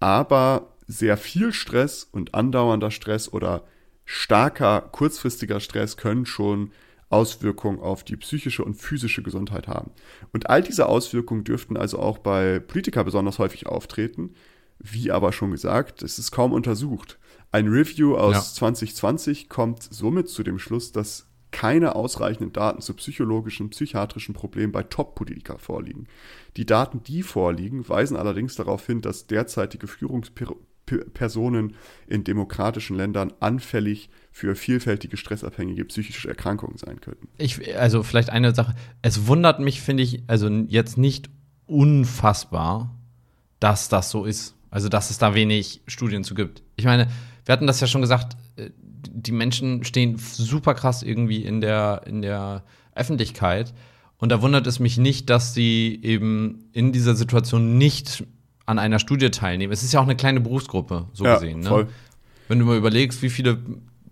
Aber 0.00 0.76
sehr 0.86 1.16
viel 1.16 1.52
Stress 1.52 2.04
und 2.04 2.34
andauernder 2.34 2.90
Stress 2.90 3.32
oder 3.32 3.64
starker 4.04 4.80
kurzfristiger 4.80 5.60
Stress 5.60 5.96
können 5.96 6.24
schon 6.24 6.72
Auswirkungen 7.10 7.80
auf 7.80 8.04
die 8.04 8.16
psychische 8.16 8.64
und 8.64 8.74
physische 8.74 9.22
Gesundheit 9.22 9.68
haben. 9.68 9.92
Und 10.32 10.50
all 10.50 10.62
diese 10.62 10.86
Auswirkungen 10.86 11.44
dürften 11.44 11.76
also 11.76 11.98
auch 11.98 12.18
bei 12.18 12.58
Politikern 12.58 13.04
besonders 13.04 13.38
häufig 13.38 13.66
auftreten. 13.66 14.34
Wie 14.78 15.10
aber 15.10 15.32
schon 15.32 15.50
gesagt, 15.50 16.02
es 16.02 16.18
ist 16.18 16.30
kaum 16.30 16.52
untersucht. 16.52 17.18
Ein 17.50 17.68
Review 17.68 18.16
aus 18.16 18.34
ja. 18.34 18.40
2020 18.40 19.48
kommt 19.48 19.82
somit 19.82 20.28
zu 20.28 20.42
dem 20.42 20.58
Schluss, 20.58 20.92
dass 20.92 21.26
keine 21.50 21.94
ausreichenden 21.96 22.52
Daten 22.52 22.82
zu 22.82 22.94
psychologischen, 22.94 23.70
psychiatrischen 23.70 24.34
Problemen 24.34 24.72
bei 24.72 24.82
Top-Politiker 24.82 25.58
vorliegen. 25.58 26.06
Die 26.56 26.66
Daten, 26.66 27.02
die 27.02 27.22
vorliegen, 27.22 27.88
weisen 27.88 28.16
allerdings 28.16 28.54
darauf 28.54 28.84
hin, 28.86 29.00
dass 29.00 29.26
derzeitige 29.26 29.86
Führungspersonen 30.88 31.74
in 32.06 32.24
demokratischen 32.24 32.96
Ländern 32.96 33.32
anfällig 33.40 34.08
für 34.32 34.54
vielfältige 34.54 35.16
stressabhängige 35.16 35.84
psychische 35.84 36.28
Erkrankungen 36.28 36.78
sein 36.78 37.00
könnten. 37.00 37.28
Ich, 37.38 37.76
also 37.78 38.02
vielleicht 38.02 38.30
eine 38.30 38.54
Sache, 38.54 38.74
es 39.02 39.26
wundert 39.26 39.60
mich, 39.60 39.80
finde 39.80 40.02
ich, 40.02 40.22
also 40.26 40.48
jetzt 40.48 40.98
nicht 40.98 41.30
unfassbar, 41.66 42.94
dass 43.60 43.88
das 43.88 44.10
so 44.10 44.24
ist. 44.24 44.54
Also, 44.70 44.88
dass 44.88 45.10
es 45.10 45.18
da 45.18 45.34
wenig 45.34 45.80
Studien 45.86 46.24
zu 46.24 46.34
gibt. 46.34 46.62
Ich 46.76 46.84
meine, 46.84 47.08
wir 47.44 47.52
hatten 47.52 47.66
das 47.66 47.80
ja 47.80 47.86
schon 47.86 48.02
gesagt, 48.02 48.36
äh, 48.56 48.70
die 48.76 49.32
Menschen 49.32 49.84
stehen 49.84 50.18
super 50.18 50.74
krass 50.74 51.02
irgendwie 51.02 51.42
in 51.42 51.60
der, 51.60 52.02
in 52.06 52.20
der 52.20 52.64
Öffentlichkeit. 52.94 53.72
Und 54.18 54.30
da 54.30 54.42
wundert 54.42 54.66
es 54.66 54.78
mich 54.78 54.98
nicht, 54.98 55.30
dass 55.30 55.54
sie 55.54 55.98
eben 56.02 56.68
in 56.72 56.92
dieser 56.92 57.14
Situation 57.14 57.78
nicht 57.78 58.24
an 58.68 58.78
einer 58.78 58.98
Studie 58.98 59.30
teilnehmen. 59.30 59.72
Es 59.72 59.82
ist 59.82 59.94
ja 59.94 60.00
auch 60.00 60.04
eine 60.04 60.14
kleine 60.14 60.40
Berufsgruppe, 60.40 61.06
so 61.14 61.24
ja, 61.24 61.34
gesehen. 61.34 61.60
Ne? 61.60 61.68
Voll. 61.68 61.88
Wenn 62.48 62.58
du 62.58 62.66
mal 62.66 62.76
überlegst, 62.76 63.22
wie 63.22 63.30
viele 63.30 63.58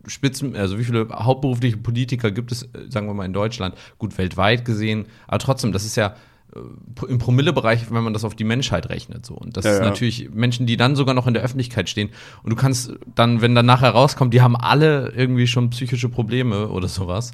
Spitzen, 0.07 0.57
also 0.57 0.79
wie 0.79 0.85
viele 0.85 1.09
hauptberufliche 1.11 1.77
Politiker 1.77 2.31
gibt 2.31 2.53
es, 2.53 2.67
sagen 2.89 3.07
wir 3.07 3.13
mal, 3.13 3.27
in 3.27 3.35
Deutschland, 3.35 3.75
gut 3.99 4.17
weltweit 4.17 4.65
gesehen, 4.65 5.07
aber 5.27 5.41
trotzdem, 5.41 5.73
das 5.73 5.85
ist 5.85 5.97
ja 5.97 6.17
äh, 6.55 7.07
im 7.07 7.19
Promillebereich, 7.19 7.91
wenn 7.91 8.03
man 8.03 8.15
das 8.15 8.25
auf 8.25 8.35
die 8.35 8.45
Menschheit 8.45 8.89
rechnet. 8.89 9.27
So. 9.27 9.35
Und 9.35 9.59
das 9.59 9.67
ja, 9.67 9.73
ist 9.73 9.79
ja. 9.81 9.85
natürlich 9.85 10.31
Menschen, 10.33 10.67
die 10.67 10.79
dann 10.79 10.97
sogar 10.97 11.15
noch 11.15 11.27
in 11.27 11.35
der 11.35 11.43
Öffentlichkeit 11.43 11.91
stehen. 11.91 12.09
Und 12.43 12.49
du 12.49 12.57
kannst 12.57 12.93
dann, 13.15 13.43
wenn 13.43 13.55
dann 13.55 13.67
nachher 13.67 13.91
rauskommt, 13.91 14.33
die 14.33 14.41
haben 14.41 14.57
alle 14.57 15.13
irgendwie 15.15 15.47
schon 15.47 15.69
psychische 15.69 16.09
Probleme 16.09 16.69
oder 16.69 16.89
sowas. 16.89 17.33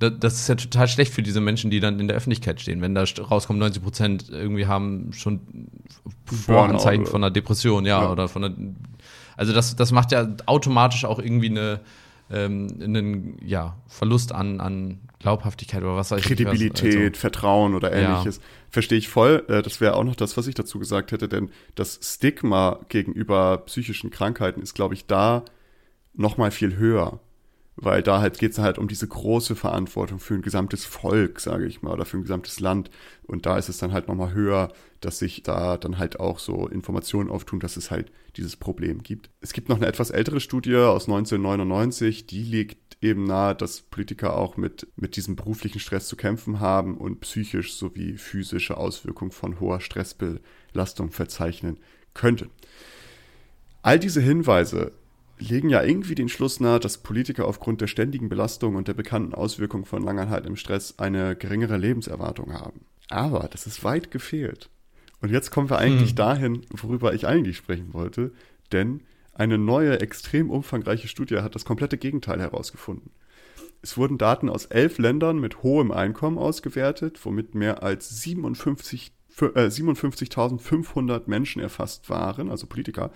Das 0.00 0.34
ist 0.34 0.48
ja 0.48 0.54
total 0.54 0.88
schlecht 0.88 1.12
für 1.12 1.22
diese 1.22 1.42
Menschen, 1.42 1.70
die 1.70 1.78
dann 1.78 2.00
in 2.00 2.08
der 2.08 2.16
Öffentlichkeit 2.16 2.58
stehen. 2.58 2.80
Wenn 2.80 2.94
da 2.94 3.04
rauskommt, 3.04 3.58
90 3.58 3.82
Prozent 3.82 4.30
irgendwie 4.30 4.66
haben 4.66 5.12
schon 5.12 5.40
Voranzeichen 6.24 7.04
von 7.04 7.22
einer 7.22 7.30
Depression, 7.30 7.84
ja, 7.84 8.02
ja, 8.02 8.10
oder 8.10 8.26
von 8.26 8.44
einer. 8.44 8.56
Also 9.36 9.52
das, 9.52 9.76
das 9.76 9.92
macht 9.92 10.12
ja 10.12 10.26
automatisch 10.46 11.04
auch 11.04 11.18
irgendwie 11.18 11.50
eine, 11.50 11.80
ähm, 12.30 12.68
einen 12.82 13.36
ja, 13.44 13.76
Verlust 13.88 14.32
an, 14.32 14.60
an 14.60 15.00
Glaubhaftigkeit 15.18 15.82
oder 15.82 15.96
was 15.96 16.10
weiß 16.10 16.20
ich. 16.20 16.26
Kredibilität, 16.26 16.96
also, 16.96 17.20
Vertrauen 17.20 17.74
oder 17.74 17.92
ähnliches. 17.92 18.38
Ja. 18.38 18.42
Verstehe 18.70 18.96
ich 18.96 19.08
voll. 19.08 19.44
Äh, 19.48 19.60
das 19.60 19.82
wäre 19.82 19.96
auch 19.96 20.04
noch 20.04 20.16
das, 20.16 20.38
was 20.38 20.46
ich 20.46 20.54
dazu 20.54 20.78
gesagt 20.78 21.12
hätte, 21.12 21.28
denn 21.28 21.50
das 21.74 22.00
Stigma 22.02 22.80
gegenüber 22.88 23.58
psychischen 23.66 24.10
Krankheiten 24.10 24.62
ist, 24.62 24.72
glaube 24.72 24.94
ich, 24.94 25.06
da 25.06 25.44
noch 26.14 26.38
mal 26.38 26.50
viel 26.50 26.76
höher. 26.76 27.20
Weil 27.82 28.02
da 28.02 28.20
halt 28.20 28.38
geht 28.38 28.52
es 28.52 28.58
halt 28.58 28.76
um 28.76 28.88
diese 28.88 29.08
große 29.08 29.56
Verantwortung 29.56 30.18
für 30.18 30.34
ein 30.34 30.42
gesamtes 30.42 30.84
Volk, 30.84 31.40
sage 31.40 31.66
ich 31.66 31.80
mal, 31.80 31.94
oder 31.94 32.04
für 32.04 32.18
ein 32.18 32.22
gesamtes 32.22 32.60
Land. 32.60 32.90
Und 33.22 33.46
da 33.46 33.56
ist 33.56 33.70
es 33.70 33.78
dann 33.78 33.94
halt 33.94 34.06
noch 34.06 34.14
mal 34.14 34.34
höher, 34.34 34.70
dass 35.00 35.18
sich 35.18 35.42
da 35.42 35.78
dann 35.78 35.98
halt 35.98 36.20
auch 36.20 36.38
so 36.38 36.68
Informationen 36.68 37.30
auftun, 37.30 37.58
dass 37.58 37.78
es 37.78 37.90
halt 37.90 38.12
dieses 38.36 38.56
Problem 38.56 39.02
gibt. 39.02 39.30
Es 39.40 39.54
gibt 39.54 39.70
noch 39.70 39.78
eine 39.78 39.86
etwas 39.86 40.10
ältere 40.10 40.40
Studie 40.40 40.76
aus 40.76 41.08
1999, 41.08 42.26
die 42.26 42.42
legt 42.42 42.98
eben 43.00 43.24
nahe, 43.24 43.54
dass 43.54 43.80
Politiker 43.80 44.36
auch 44.36 44.58
mit, 44.58 44.86
mit 44.96 45.16
diesem 45.16 45.34
beruflichen 45.34 45.80
Stress 45.80 46.06
zu 46.06 46.16
kämpfen 46.16 46.60
haben 46.60 46.98
und 46.98 47.20
psychisch 47.20 47.74
sowie 47.74 48.18
physische 48.18 48.76
Auswirkungen 48.76 49.30
von 49.30 49.58
hoher 49.58 49.80
Stressbelastung 49.80 51.12
verzeichnen 51.12 51.78
könnte. 52.12 52.50
All 53.80 53.98
diese 53.98 54.20
Hinweise 54.20 54.92
legen 55.40 55.68
ja 55.68 55.82
irgendwie 55.82 56.14
den 56.14 56.28
Schluss 56.28 56.60
nahe, 56.60 56.80
dass 56.80 56.98
Politiker 56.98 57.46
aufgrund 57.46 57.80
der 57.80 57.86
ständigen 57.86 58.28
Belastung 58.28 58.76
und 58.76 58.88
der 58.88 58.94
bekannten 58.94 59.34
Auswirkungen 59.34 59.84
von 59.84 60.02
langanhaltendem 60.02 60.56
Stress 60.56 60.98
eine 60.98 61.34
geringere 61.36 61.76
Lebenserwartung 61.76 62.52
haben. 62.52 62.84
Aber 63.08 63.48
das 63.50 63.66
ist 63.66 63.82
weit 63.82 64.10
gefehlt. 64.10 64.70
Und 65.20 65.30
jetzt 65.30 65.50
kommen 65.50 65.68
wir 65.68 65.78
eigentlich 65.78 66.10
hm. 66.10 66.16
dahin, 66.16 66.66
worüber 66.70 67.12
ich 67.12 67.26
eigentlich 67.26 67.56
sprechen 67.56 67.92
wollte, 67.92 68.32
denn 68.72 69.00
eine 69.34 69.58
neue, 69.58 70.00
extrem 70.00 70.50
umfangreiche 70.50 71.08
Studie 71.08 71.38
hat 71.38 71.54
das 71.54 71.64
komplette 71.64 71.98
Gegenteil 71.98 72.40
herausgefunden. 72.40 73.10
Es 73.82 73.96
wurden 73.96 74.18
Daten 74.18 74.50
aus 74.50 74.66
elf 74.66 74.98
Ländern 74.98 75.38
mit 75.38 75.62
hohem 75.62 75.90
Einkommen 75.90 76.36
ausgewertet, 76.38 77.20
womit 77.24 77.54
mehr 77.54 77.82
als 77.82 78.20
57 78.20 79.12
äh, 79.40 79.68
57.500 79.68 81.22
Menschen 81.26 81.62
erfasst 81.62 82.10
waren, 82.10 82.50
also 82.50 82.66
Politiker. 82.66 83.10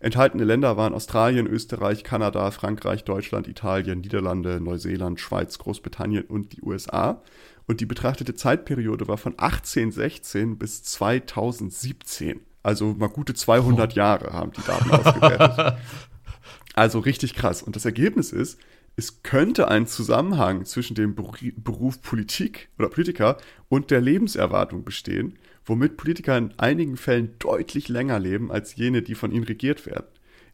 Enthaltene 0.00 0.44
Länder 0.44 0.76
waren 0.76 0.92
Australien, 0.92 1.46
Österreich, 1.46 2.04
Kanada, 2.04 2.50
Frankreich, 2.50 3.04
Deutschland, 3.04 3.48
Italien, 3.48 4.00
Niederlande, 4.00 4.60
Neuseeland, 4.60 5.20
Schweiz, 5.20 5.58
Großbritannien 5.58 6.24
und 6.24 6.52
die 6.52 6.62
USA. 6.62 7.22
Und 7.66 7.80
die 7.80 7.86
betrachtete 7.86 8.34
Zeitperiode 8.34 9.08
war 9.08 9.16
von 9.16 9.38
1816 9.38 10.58
bis 10.58 10.82
2017. 10.82 12.40
Also 12.62 12.94
mal 12.94 13.08
gute 13.08 13.34
200 13.34 13.92
oh. 13.92 13.96
Jahre 13.96 14.32
haben 14.32 14.52
die 14.52 14.62
Daten 14.62 14.90
ausgewertet. 14.90 15.78
also 16.74 16.98
richtig 16.98 17.34
krass. 17.34 17.62
Und 17.62 17.76
das 17.76 17.84
Ergebnis 17.84 18.32
ist, 18.32 18.58
es 18.96 19.22
könnte 19.22 19.68
ein 19.68 19.86
Zusammenhang 19.86 20.64
zwischen 20.66 20.94
dem 20.94 21.14
Beruf 21.14 22.00
Politik 22.00 22.68
oder 22.78 22.88
Politiker 22.88 23.38
und 23.68 23.90
der 23.90 24.00
Lebenserwartung 24.00 24.84
bestehen, 24.84 25.38
womit 25.66 25.96
Politiker 25.96 26.36
in 26.36 26.52
einigen 26.58 26.96
Fällen 26.96 27.34
deutlich 27.38 27.88
länger 27.88 28.18
leben 28.18 28.50
als 28.50 28.76
jene, 28.76 29.02
die 29.02 29.14
von 29.14 29.32
ihnen 29.32 29.44
regiert 29.44 29.86
werden. 29.86 30.06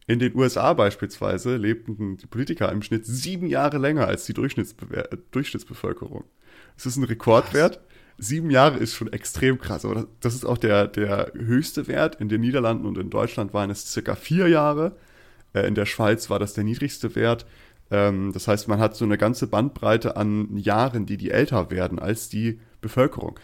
In 0.07 0.19
den 0.19 0.35
USA 0.35 0.73
beispielsweise 0.73 1.57
lebten 1.57 2.17
die 2.17 2.27
Politiker 2.27 2.71
im 2.71 2.81
Schnitt 2.81 3.05
sieben 3.05 3.47
Jahre 3.47 3.77
länger 3.77 4.07
als 4.07 4.25
die 4.25 4.33
Durchschnittsbevölkerung. 4.33 6.23
Das 6.75 6.85
ist 6.85 6.97
ein 6.97 7.03
Rekordwert. 7.03 7.77
Was? 7.77 7.91
sieben 8.21 8.51
Jahre 8.51 8.77
ist 8.77 8.93
schon 8.93 9.11
extrem 9.11 9.59
krass. 9.59 9.83
Aber 9.83 10.07
das 10.21 10.35
ist 10.35 10.45
auch 10.45 10.57
der, 10.57 10.87
der 10.87 11.31
höchste 11.35 11.87
Wert. 11.87 12.15
In 12.21 12.29
den 12.29 12.41
Niederlanden 12.41 12.85
und 12.85 12.97
in 12.97 13.09
Deutschland 13.09 13.53
waren 13.53 13.69
es 13.69 13.91
circa 13.91 14.15
vier 14.15 14.47
Jahre. 14.47 14.95
Äh, 15.53 15.67
in 15.67 15.75
der 15.75 15.85
Schweiz 15.85 16.29
war 16.29 16.39
das 16.39 16.53
der 16.53 16.63
niedrigste 16.63 17.15
Wert. 17.15 17.45
Ähm, 17.89 18.31
das 18.33 18.47
heißt, 18.47 18.67
man 18.67 18.79
hat 18.79 18.95
so 18.95 19.05
eine 19.05 19.17
ganze 19.17 19.47
Bandbreite 19.47 20.15
an 20.15 20.55
Jahren, 20.57 21.05
die 21.05 21.17
die 21.17 21.31
älter 21.31 21.71
werden 21.71 21.99
als 21.99 22.29
die 22.29 22.59
Bevölkerung, 22.79 23.39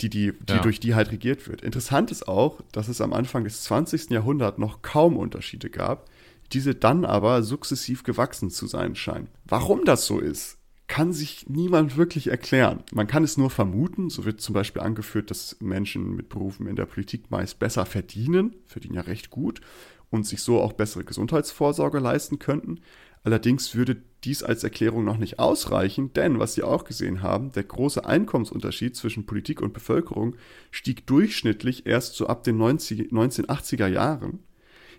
die, 0.00 0.10
die, 0.10 0.32
die 0.32 0.54
ja. 0.54 0.60
durch 0.60 0.80
die 0.80 0.94
halt 0.94 1.12
regiert 1.12 1.48
wird. 1.48 1.62
Interessant 1.62 2.10
ist 2.10 2.26
auch, 2.26 2.60
dass 2.72 2.88
es 2.88 3.00
am 3.00 3.12
Anfang 3.12 3.44
des 3.44 3.62
20. 3.62 4.10
Jahrhunderts 4.10 4.58
noch 4.58 4.82
kaum 4.82 5.16
Unterschiede 5.16 5.70
gab, 5.70 6.08
diese 6.52 6.74
dann 6.74 7.04
aber 7.04 7.42
sukzessiv 7.42 8.02
gewachsen 8.02 8.50
zu 8.50 8.66
sein 8.66 8.94
scheinen. 8.94 9.28
Warum 9.44 9.84
das 9.84 10.06
so 10.06 10.18
ist, 10.18 10.58
kann 10.88 11.12
sich 11.12 11.48
niemand 11.48 11.96
wirklich 11.96 12.28
erklären. 12.28 12.82
Man 12.92 13.06
kann 13.06 13.24
es 13.24 13.38
nur 13.38 13.48
vermuten. 13.48 14.10
So 14.10 14.24
wird 14.26 14.40
zum 14.42 14.52
Beispiel 14.52 14.82
angeführt, 14.82 15.30
dass 15.30 15.56
Menschen 15.60 16.16
mit 16.16 16.28
Berufen 16.28 16.66
in 16.66 16.76
der 16.76 16.84
Politik 16.84 17.30
meist 17.30 17.58
besser 17.58 17.86
verdienen, 17.86 18.56
verdienen 18.66 18.96
ja 18.96 19.00
recht 19.00 19.30
gut 19.30 19.62
und 20.10 20.26
sich 20.26 20.42
so 20.42 20.60
auch 20.60 20.74
bessere 20.74 21.04
Gesundheitsvorsorge 21.04 21.98
leisten 21.98 22.38
könnten. 22.38 22.80
Allerdings 23.24 23.74
würde 23.74 24.02
dies 24.24 24.42
als 24.42 24.64
Erklärung 24.64 25.04
noch 25.04 25.16
nicht 25.16 25.38
ausreichen, 25.38 26.12
denn 26.12 26.38
was 26.38 26.54
Sie 26.54 26.62
auch 26.62 26.84
gesehen 26.84 27.22
haben, 27.22 27.52
der 27.52 27.64
große 27.64 28.04
Einkommensunterschied 28.04 28.96
zwischen 28.96 29.26
Politik 29.26 29.60
und 29.60 29.72
Bevölkerung 29.72 30.36
stieg 30.70 31.06
durchschnittlich 31.06 31.86
erst 31.86 32.14
so 32.14 32.26
ab 32.26 32.44
den 32.44 32.56
90, 32.56 33.12
1980er 33.12 33.86
Jahren. 33.88 34.40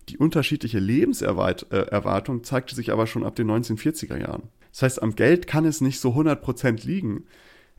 Die 0.10 0.18
unterschiedliche 0.18 0.80
Lebenserwartung 0.80 2.40
äh, 2.40 2.44
zeigte 2.44 2.76
sich 2.76 2.92
aber 2.92 3.08
schon 3.08 3.24
ab 3.24 3.36
den 3.36 3.50
1940er 3.50 4.18
Jahren. 4.20 4.50
Das 4.72 4.82
heißt, 4.82 5.02
am 5.02 5.16
Geld 5.16 5.48
kann 5.48 5.66
es 5.66 5.82
nicht 5.82 6.00
so 6.00 6.12
100% 6.12 6.86
liegen. 6.86 7.26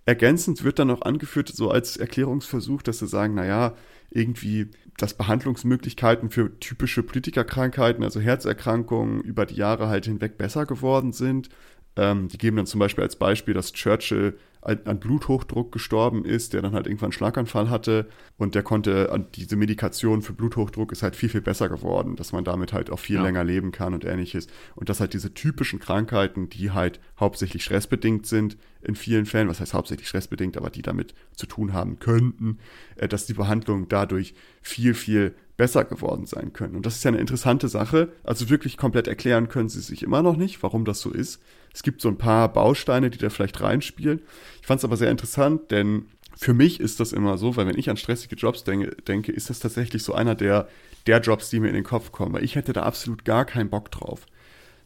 Ergänzend 0.07 0.65
wird 0.65 0.79
dann 0.79 0.89
noch 0.89 1.03
angeführt, 1.03 1.49
so 1.49 1.71
als 1.71 1.97
Erklärungsversuch, 1.97 2.83
dass 2.83 2.99
sie 2.99 3.07
sagen, 3.07 3.35
naja, 3.35 3.75
irgendwie, 4.11 4.69
dass 4.99 5.15
Behandlungsmöglichkeiten 5.15 6.31
für 6.31 6.59
typische 6.61 7.03
Politikerkrankheiten, 7.03 8.05
also 8.05 8.21
Herzerkrankungen, 8.21 9.23
über 9.23 9.47
die 9.47 9.57
Jahre 9.57 9.89
halt 9.89 10.07
hinweg 10.07 10.39
besser 10.39 10.67
geworden 10.67 11.13
sind. 11.13 11.49
Ähm, 11.97 12.29
die 12.29 12.39
geben 12.39 12.57
dann 12.57 12.67
zum 12.67 12.81
Beispiel 12.81 13.05
als 13.05 13.17
Beispiel, 13.17 13.55
dass 13.55 13.73
Churchill 13.73 14.37
an 14.65 14.99
Bluthochdruck 14.99 15.73
gestorben 15.73 16.25
ist, 16.25 16.55
der 16.55 16.63
dann 16.63 16.73
halt 16.73 16.87
irgendwann 16.87 17.09
einen 17.09 17.13
Schlaganfall 17.13 17.69
hatte 17.69 18.09
und 18.39 18.55
der 18.55 18.63
konnte, 18.63 19.29
diese 19.35 19.57
Medikation 19.57 20.23
für 20.23 20.33
Bluthochdruck 20.33 20.91
ist 20.91 21.03
halt 21.03 21.17
viel, 21.17 21.29
viel 21.29 21.43
besser 21.43 21.69
geworden, 21.69 22.17
dass 22.17 22.33
man 22.33 22.45
damit 22.45 22.73
halt 22.73 22.91
auch 22.91 22.99
viel 22.99 23.17
ja. 23.17 23.23
länger 23.23 23.45
leben 23.45 23.73
kann 23.73 23.93
und 23.93 24.07
ähnliches. 24.07 24.47
Und 24.75 24.89
dass 24.89 25.01
halt 25.01 25.13
diese 25.13 25.35
typischen 25.35 25.81
Krankheiten, 25.81 26.49
die 26.49 26.71
halt 26.71 26.99
hauptsächlich 27.21 27.63
stressbedingt 27.63 28.25
sind, 28.25 28.57
in 28.81 28.95
vielen 28.95 29.27
Fällen, 29.27 29.49
was 29.49 29.61
heißt 29.61 29.75
hauptsächlich 29.75 30.09
stressbedingt, 30.09 30.57
aber 30.57 30.71
die 30.71 30.83
damit 30.83 31.15
zu 31.37 31.47
tun 31.47 31.75
haben 31.75 31.99
könnten, 31.99 32.59
äh, 32.97 33.07
dass 33.07 33.27
die 33.27 33.35
Behandlung 33.35 33.89
dadurch 33.89 34.35
viel, 34.63 34.95
viel 34.95 35.35
besser 35.57 35.85
geworden 35.85 36.27
sein 36.27 36.53
können. 36.53 36.75
Und 36.75 36.87
das 36.87 36.97
ist 36.97 37.05
ja 37.05 37.11
eine 37.11 37.21
interessante 37.21 37.69
Sache. 37.69 38.13
Also 38.25 38.49
wirklich 38.51 38.77
komplett 38.77 39.09
erklären 39.09 39.49
können 39.49 39.69
sie 39.69 39.81
sich 39.81 40.03
immer 40.03 40.23
noch 40.23 40.37
nicht, 40.37 40.63
warum 40.63 40.85
das 40.85 41.01
so 41.01 41.11
ist. 41.11 41.41
Es 41.75 41.83
gibt 41.83 42.01
so 42.01 42.09
ein 42.09 42.17
paar 42.17 42.51
Bausteine, 42.53 43.11
die 43.11 43.19
da 43.19 43.29
vielleicht 43.29 43.61
reinspielen. 43.61 44.23
Ich 44.61 44.67
fand 44.67 44.79
es 44.79 44.85
aber 44.85 44.97
sehr 44.97 45.11
interessant, 45.11 45.71
denn 45.71 46.07
für 46.37 46.55
mich 46.55 46.81
ist 46.81 47.01
das 47.01 47.13
immer 47.13 47.37
so, 47.37 47.57
weil 47.57 47.67
wenn 47.67 47.79
ich 47.79 47.91
an 47.91 47.97
stressige 47.97 48.37
Jobs 48.37 48.65
denke, 48.65 48.97
denke, 49.07 49.33
ist 49.33 49.51
das 49.51 49.59
tatsächlich 49.61 50.03
so 50.03 50.15
einer 50.15 50.35
der, 50.35 50.69
der 51.07 51.21
Jobs, 51.21 51.51
die 51.51 51.61
mir 51.61 51.69
in 51.69 51.75
den 51.75 51.85
Kopf 51.85 52.13
kommen. 52.13 52.33
Weil 52.33 52.45
ich 52.45 52.55
hätte 52.55 52.73
da 52.73 52.83
absolut 52.83 53.25
gar 53.25 53.45
keinen 53.45 53.71
Bock 53.71 53.91
drauf. 53.91 54.27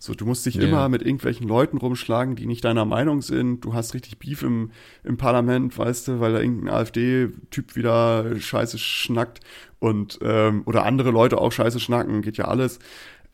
So, 0.01 0.15
du 0.15 0.25
musst 0.27 0.47
dich 0.47 0.57
yeah. 0.57 0.69
immer 0.69 0.89
mit 0.89 1.03
irgendwelchen 1.03 1.49
Leuten 1.49 1.77
rumschlagen, 1.77 2.37
die 2.37 2.47
nicht 2.47 2.65
deiner 2.65 2.85
Meinung 2.85 3.21
sind. 3.21 3.65
Du 3.65 3.75
hast 3.75 3.95
richtig 3.95 4.19
Beef 4.19 4.43
im, 4.43 4.71
im 5.03 5.17
Parlament, 5.17 5.77
weißt 5.77 6.09
du, 6.09 6.21
weil 6.21 6.33
da 6.33 6.41
irgendein 6.41 6.73
AfD-Typ 6.73 7.75
wieder 7.75 8.39
Scheiße 8.39 8.79
schnackt 8.79 9.41
und 9.81 10.21
ähm, 10.23 10.63
oder 10.67 10.85
andere 10.85 11.11
Leute 11.11 11.39
auch 11.39 11.51
Scheiße 11.51 11.81
schnacken, 11.81 12.23
geht 12.23 12.37
ja 12.37 12.45
alles. 12.45 12.79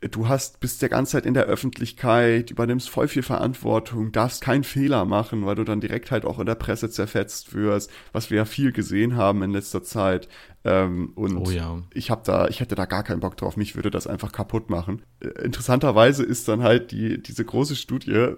Du 0.00 0.28
hast, 0.28 0.60
bist 0.60 0.82
der 0.82 0.88
ganze 0.88 1.12
Zeit 1.12 1.26
in 1.26 1.34
der 1.34 1.44
Öffentlichkeit, 1.44 2.50
übernimmst 2.50 2.90
voll 2.90 3.08
viel 3.08 3.22
Verantwortung, 3.22 4.12
darfst 4.12 4.42
keinen 4.42 4.64
Fehler 4.64 5.04
machen, 5.04 5.46
weil 5.46 5.54
du 5.54 5.64
dann 5.64 5.80
direkt 5.80 6.10
halt 6.10 6.24
auch 6.24 6.38
in 6.38 6.46
der 6.46 6.54
Presse 6.54 6.90
zerfetzt 6.90 7.54
wirst, 7.54 7.90
was 8.12 8.30
wir 8.30 8.38
ja 8.38 8.44
viel 8.44 8.72
gesehen 8.72 9.16
haben 9.16 9.42
in 9.42 9.50
letzter 9.50 9.82
Zeit. 9.82 10.28
Ähm, 10.64 11.12
und 11.14 11.36
oh 11.36 11.50
ja. 11.50 11.82
ich 11.92 12.10
habe 12.10 12.22
da, 12.24 12.48
ich 12.48 12.60
hätte 12.60 12.74
da 12.74 12.84
gar 12.86 13.02
keinen 13.02 13.20
Bock 13.20 13.36
drauf. 13.36 13.56
Mich 13.56 13.76
würde 13.76 13.90
das 13.90 14.06
einfach 14.06 14.32
kaputt 14.32 14.70
machen. 14.70 15.02
Äh, 15.20 15.28
interessanterweise 15.44 16.22
ist 16.22 16.48
dann 16.48 16.62
halt 16.62 16.90
die, 16.90 17.22
diese 17.22 17.44
große 17.44 17.76
Studie, 17.76 18.34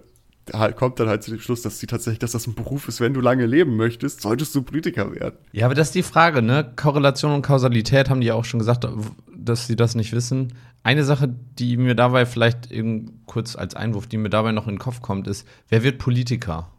halt, 0.52 0.76
kommt 0.76 1.00
dann 1.00 1.08
halt 1.08 1.22
zu 1.22 1.30
dem 1.30 1.40
Schluss, 1.40 1.62
dass 1.62 1.80
sie 1.80 1.86
tatsächlich, 1.86 2.18
dass 2.18 2.32
das 2.32 2.46
ein 2.46 2.54
Beruf 2.54 2.88
ist, 2.88 3.00
wenn 3.00 3.14
du 3.14 3.20
lange 3.20 3.46
leben 3.46 3.76
möchtest, 3.76 4.20
solltest 4.20 4.54
du 4.54 4.62
Politiker 4.62 5.12
werden. 5.14 5.36
Ja, 5.52 5.66
aber 5.66 5.74
das 5.74 5.88
ist 5.88 5.94
die 5.94 6.02
Frage, 6.02 6.42
ne? 6.42 6.72
Korrelation 6.76 7.32
und 7.32 7.42
Kausalität 7.42 8.10
haben 8.10 8.20
die 8.20 8.28
ja 8.28 8.34
auch 8.34 8.44
schon 8.44 8.60
gesagt, 8.60 8.86
dass 9.48 9.66
sie 9.66 9.76
das 9.76 9.94
nicht 9.94 10.12
wissen. 10.12 10.52
Eine 10.82 11.04
Sache, 11.04 11.34
die 11.58 11.76
mir 11.76 11.94
dabei 11.94 12.26
vielleicht 12.26 12.70
eben 12.70 13.22
kurz 13.26 13.56
als 13.56 13.74
Einwurf, 13.74 14.06
die 14.06 14.18
mir 14.18 14.30
dabei 14.30 14.52
noch 14.52 14.66
in 14.66 14.74
den 14.74 14.78
Kopf 14.78 15.00
kommt, 15.02 15.26
ist, 15.26 15.46
wer 15.68 15.82
wird 15.82 15.98
Politiker? 15.98 16.70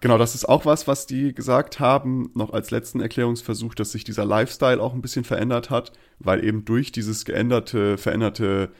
Genau, 0.00 0.18
das 0.18 0.34
ist 0.34 0.46
auch 0.46 0.66
was, 0.66 0.86
was 0.86 1.06
die 1.06 1.34
gesagt 1.34 1.80
haben, 1.80 2.30
noch 2.34 2.52
als 2.52 2.70
letzten 2.70 3.00
Erklärungsversuch, 3.00 3.74
dass 3.74 3.92
sich 3.92 4.04
dieser 4.04 4.26
Lifestyle 4.26 4.80
auch 4.80 4.92
ein 4.92 5.00
bisschen 5.00 5.24
verändert 5.24 5.70
hat, 5.70 5.92
weil 6.18 6.44
eben 6.44 6.64
durch 6.64 6.92
dieses 6.92 7.24
geänderte, 7.24 7.96
veränderte 7.96 8.70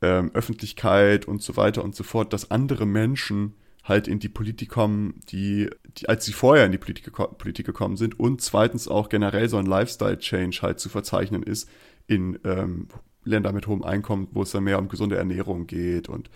ähm, 0.00 0.30
Öffentlichkeit 0.32 1.26
und 1.26 1.42
so 1.42 1.56
weiter 1.56 1.82
und 1.82 1.96
so 1.96 2.04
fort, 2.04 2.32
dass 2.32 2.50
andere 2.52 2.86
Menschen 2.86 3.54
halt 3.82 4.08
in 4.08 4.18
die 4.18 4.28
Politik 4.28 4.70
kommen, 4.70 5.20
die, 5.28 5.68
die 5.98 6.08
als 6.08 6.24
sie 6.24 6.32
vorher 6.32 6.66
in 6.66 6.72
die 6.72 6.78
Politik, 6.78 7.12
Politik 7.12 7.66
gekommen 7.66 7.96
sind 7.96 8.18
und 8.18 8.40
zweitens 8.40 8.88
auch 8.88 9.08
generell 9.08 9.48
so 9.48 9.58
ein 9.58 9.66
Lifestyle-Change 9.66 10.62
halt 10.62 10.80
zu 10.80 10.88
verzeichnen 10.88 11.42
ist 11.42 11.68
in 12.06 12.38
ähm, 12.44 12.88
Länder 13.24 13.52
mit 13.52 13.66
hohem 13.66 13.82
Einkommen, 13.82 14.28
wo 14.32 14.42
es 14.42 14.50
dann 14.50 14.64
mehr 14.64 14.78
um 14.78 14.88
gesunde 14.88 15.16
Ernährung 15.16 15.66
geht 15.66 16.08
und 16.08 16.30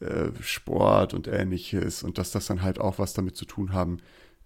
äh, 0.00 0.30
Sport 0.40 1.14
und 1.14 1.28
ähnliches 1.28 2.02
und 2.02 2.18
dass 2.18 2.32
das 2.32 2.46
dann 2.46 2.62
halt 2.62 2.80
auch 2.80 2.98
was 2.98 3.14
damit 3.14 3.36
zu 3.36 3.44
tun 3.44 3.72
haben 3.72 3.98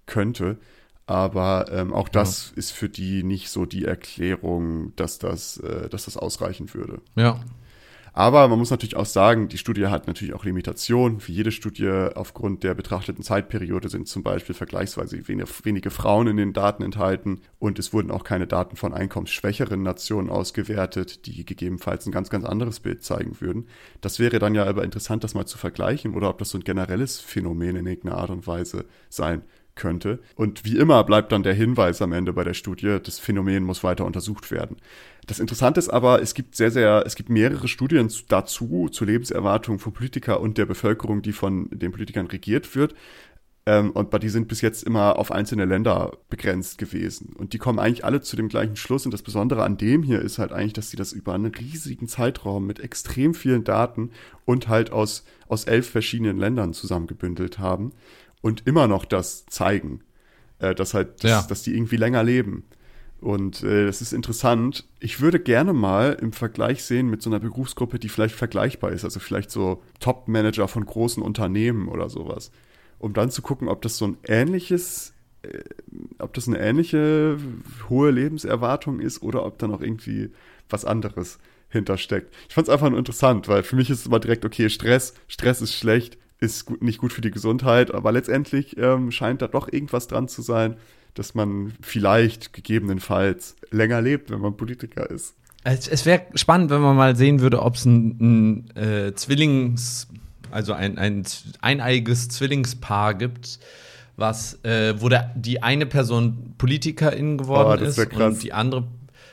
könnte. 0.07 0.59
Aber 1.07 1.67
ähm, 1.71 1.93
auch 1.93 2.09
das 2.09 2.51
ja. 2.51 2.59
ist 2.59 2.73
für 2.73 2.89
die 2.89 3.23
nicht 3.23 3.49
so 3.49 3.65
die 3.65 3.85
Erklärung, 3.85 4.95
dass 4.97 5.19
das, 5.19 5.59
äh, 5.59 5.89
dass 5.89 6.07
das 6.07 6.17
ausreichen 6.17 6.75
würde. 6.75 7.01
Ja, 7.15 7.41
aber 8.17 8.49
man 8.49 8.59
muss 8.59 8.71
natürlich 8.71 8.97
auch 8.97 9.05
sagen, 9.05 9.49
die 9.49 9.59
Studie 9.59 9.89
hat 9.89 10.07
natürlich 10.07 10.33
auch 10.33 10.47
Limitationen. 10.47 11.21
Für 11.21 11.33
jede 11.33 11.53
Studie 11.53 12.09
aufgrund 12.15 12.65
der 12.65 12.73
betrachteten 12.73 13.23
Zeitperiode 13.23 13.91
sind 13.91 14.09
zum 14.09 14.23
Beispiel 14.23 14.55
vergleichsweise 14.55 15.29
wenige, 15.29 15.47
wenige 15.65 15.91
Frauen 15.91 16.27
in 16.27 16.39
den 16.39 16.55
Daten 16.55 16.83
enthalten 16.83 17.43
und 17.59 17.79
es 17.79 17.93
wurden 17.93 18.11
auch 18.11 18.25
keine 18.25 18.47
Daten 18.47 18.77
von 18.77 18.95
einkommensschwächeren 18.95 19.83
Nationen 19.83 20.31
ausgewertet, 20.31 21.27
die 21.27 21.45
gegebenenfalls 21.45 22.07
ein 22.07 22.13
ganz, 22.13 22.31
ganz 22.31 22.47
anderes 22.47 22.81
Bild 22.81 23.05
zeigen 23.05 23.39
würden. 23.43 23.67
Das 24.01 24.19
wäre 24.19 24.39
dann 24.39 24.55
ja 24.55 24.65
aber 24.65 24.83
interessant, 24.83 25.23
das 25.23 25.35
mal 25.35 25.45
zu 25.45 25.59
vergleichen 25.59 26.15
oder 26.15 26.31
ob 26.31 26.39
das 26.39 26.49
so 26.49 26.57
ein 26.57 26.65
generelles 26.65 27.21
Phänomen 27.21 27.77
in 27.77 27.87
irgendeiner 27.87 28.17
Art 28.17 28.31
und 28.31 28.47
Weise 28.47 28.87
sein 29.11 29.43
könnte. 29.76 30.18
Und 30.35 30.64
wie 30.64 30.76
immer 30.76 31.04
bleibt 31.04 31.33
dann 31.33 31.42
der 31.42 31.54
Hinweis 31.54 32.02
am 32.02 32.12
Ende 32.12 32.33
bei 32.33 32.45
der 32.45 32.54
Studie, 32.54 32.99
das 33.02 33.18
Phänomen 33.18 33.62
muss 33.62 33.85
weiter 33.85 34.04
untersucht 34.04 34.50
werden. 34.50 34.76
Das 35.26 35.38
Interessante 35.38 35.78
ist 35.78 35.88
aber, 35.88 36.23
es 36.23 36.35
gibt 36.35 36.56
sehr, 36.56 36.71
sehr, 36.71 37.04
es 37.06 37.14
gibt 37.14 37.28
mehrere 37.28 37.68
Studien 37.68 38.11
dazu, 38.28 38.88
zur 38.90 39.06
Lebenserwartung 39.06 39.78
von 39.78 39.92
Politikern 39.92 40.38
und 40.38 40.59
der 40.59 40.66
Bevölkerung, 40.66 41.23
die 41.23 41.33
von 41.33 41.68
den 41.71 41.92
Politikern 41.92 42.26
regiert 42.26 42.75
wird. 42.75 42.95
Ähm, 43.68 43.90
und 43.90 44.23
die 44.23 44.28
sind 44.28 44.47
bis 44.47 44.61
jetzt 44.61 44.85
immer 44.85 45.18
auf 45.18 45.33
einzelne 45.33 45.64
Länder 45.64 46.16
begrenzt 46.30 46.78
gewesen. 46.78 47.35
Und 47.37 47.52
die 47.52 47.59
kommen 47.59 47.80
eigentlich 47.80 48.04
alle 48.04 48.21
zu 48.21 48.37
dem 48.37 48.49
gleichen 48.49 48.76
Schluss. 48.76 49.04
Und 49.04 49.12
das 49.12 49.23
Besondere 49.23 49.64
an 49.64 49.76
dem 49.76 50.04
hier 50.04 50.23
ist 50.23 50.38
halt 50.38 50.52
eigentlich, 50.52 50.75
dass 50.75 50.90
sie 50.90 50.97
das 50.97 51.12
über 51.12 51.35
einen 51.35 51.52
riesigen 51.52 52.06
Zeitraum 52.06 52.64
mit 52.64 52.78
extrem 52.78 53.35
vielen 53.35 53.64
Daten 53.64 54.11
und 54.45 54.68
halt 54.68 54.92
aus, 54.92 55.25
aus 55.49 55.64
elf 55.64 55.90
verschiedenen 55.90 56.38
Ländern 56.38 56.73
zusammengebündelt 56.73 57.59
haben 57.59 57.92
und 58.40 58.66
immer 58.66 58.87
noch 58.88 59.05
das 59.05 59.47
zeigen, 59.47 60.00
äh, 60.59 60.75
dass 60.75 60.95
halt, 60.95 61.25
dass, 61.25 61.31
ja. 61.31 61.43
dass 61.43 61.62
die 61.62 61.75
irgendwie 61.75 61.97
länger 61.97 62.23
leben. 62.23 62.64
Und 63.21 63.62
äh, 63.62 63.87
das 63.87 64.02
ist 64.02 64.12
interessant. 64.12 64.87
Ich 65.00 65.21
würde 65.21 65.40
gerne 65.40 65.73
mal 65.73 66.12
im 66.21 66.33
Vergleich 66.33 66.85
sehen 66.85 67.09
mit 67.09 67.23
so 67.23 67.31
einer 67.31 67.40
Berufsgruppe, 67.40 67.99
die 67.99 68.09
vielleicht 68.09 68.35
vergleichbar 68.35 68.93
ist, 68.93 69.05
also 69.05 69.21
vielleicht 69.21 69.50
so 69.50 69.83
Top-Manager 70.00 70.69
von 70.69 70.85
großen 70.85 71.23
Unternehmen 71.23 71.88
oder 71.88 72.11
sowas, 72.11 72.50
um 72.99 73.15
dann 73.15 73.30
zu 73.30 73.43
gucken, 73.43 73.69
ob 73.69 73.82
das 73.82 73.97
so 73.97 74.06
ein 74.06 74.19
ähnliches, 74.25 75.15
äh, 75.43 75.61
ob 76.19 76.34
das 76.34 76.47
eine 76.47 76.58
ähnliche 76.58 77.39
hohe 77.89 78.11
Lebenserwartung 78.11 79.00
ist 79.00 79.23
oder 79.23 79.47
ob 79.47 79.58
da 79.58 79.67
noch 79.67 79.80
irgendwie 79.80 80.30
was 80.69 80.84
anderes 80.84 81.39
hintersteckt. 81.69 82.34
Ich 82.49 82.54
fand 82.54 82.69
es 82.69 82.73
einfach 82.73 82.91
nur 82.91 82.99
interessant, 82.99 83.49
weil 83.49 83.63
für 83.63 83.76
mich 83.76 83.91
ist 83.91 84.00
es 84.00 84.06
immer 84.06 84.21
direkt, 84.21 84.45
okay, 84.45 84.69
Stress, 84.69 85.15
Stress 85.26 85.63
ist 85.63 85.75
schlecht, 85.75 86.19
ist 86.41 86.67
gut, 86.67 86.83
nicht 86.83 86.99
gut 86.99 87.13
für 87.13 87.21
die 87.21 87.31
Gesundheit, 87.31 87.95
aber 87.95 88.13
letztendlich 88.13 88.77
ähm, 88.79 89.11
scheint 89.11 89.43
da 89.43 89.49
doch 89.49 89.73
irgendwas 89.73 90.07
dran 90.07 90.29
zu 90.29 90.43
sein, 90.43 90.77
dass 91.15 91.35
man 91.35 91.73
vielleicht 91.81 92.53
gegebenenfalls 92.53 93.57
länger 93.71 94.03
lebt, 94.03 94.31
wenn 94.31 94.41
man 94.41 94.57
Politiker 94.57 95.09
ist. 95.11 95.35
Es, 95.65 95.89
es 95.89 96.07
wäre 96.07 96.23
spannend, 96.35 96.71
wenn 96.71 96.81
man 96.81 96.95
mal 96.95 97.17
sehen 97.17 97.41
würde, 97.41 97.63
ob 97.63 97.75
es 97.75 97.85
ein, 97.87 98.67
ein 98.71 98.77
äh, 98.77 99.15
Zwillings, 99.15 100.09
also 100.51 100.75
ein, 100.75 100.99
ein 100.99 101.25
eineiges 101.61 102.29
Zwillingspaar 102.29 103.15
gibt, 103.15 103.59
was, 104.17 104.63
äh, 104.65 104.95
wo 104.99 105.09
der, 105.09 105.33
die 105.35 105.63
eine 105.63 105.87
Person 105.87 106.55
Politikerin 106.59 107.39
geworden 107.39 107.83
oh, 107.83 107.87
ist 107.87 107.99
und 107.99 108.43
die 108.43 108.53
andere. 108.53 108.85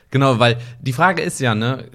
Genau, 0.09 0.39
weil 0.39 0.57
die 0.81 0.93
Frage 0.93 1.21
ist 1.21 1.39
ja, 1.39 1.53
ne, 1.53 1.85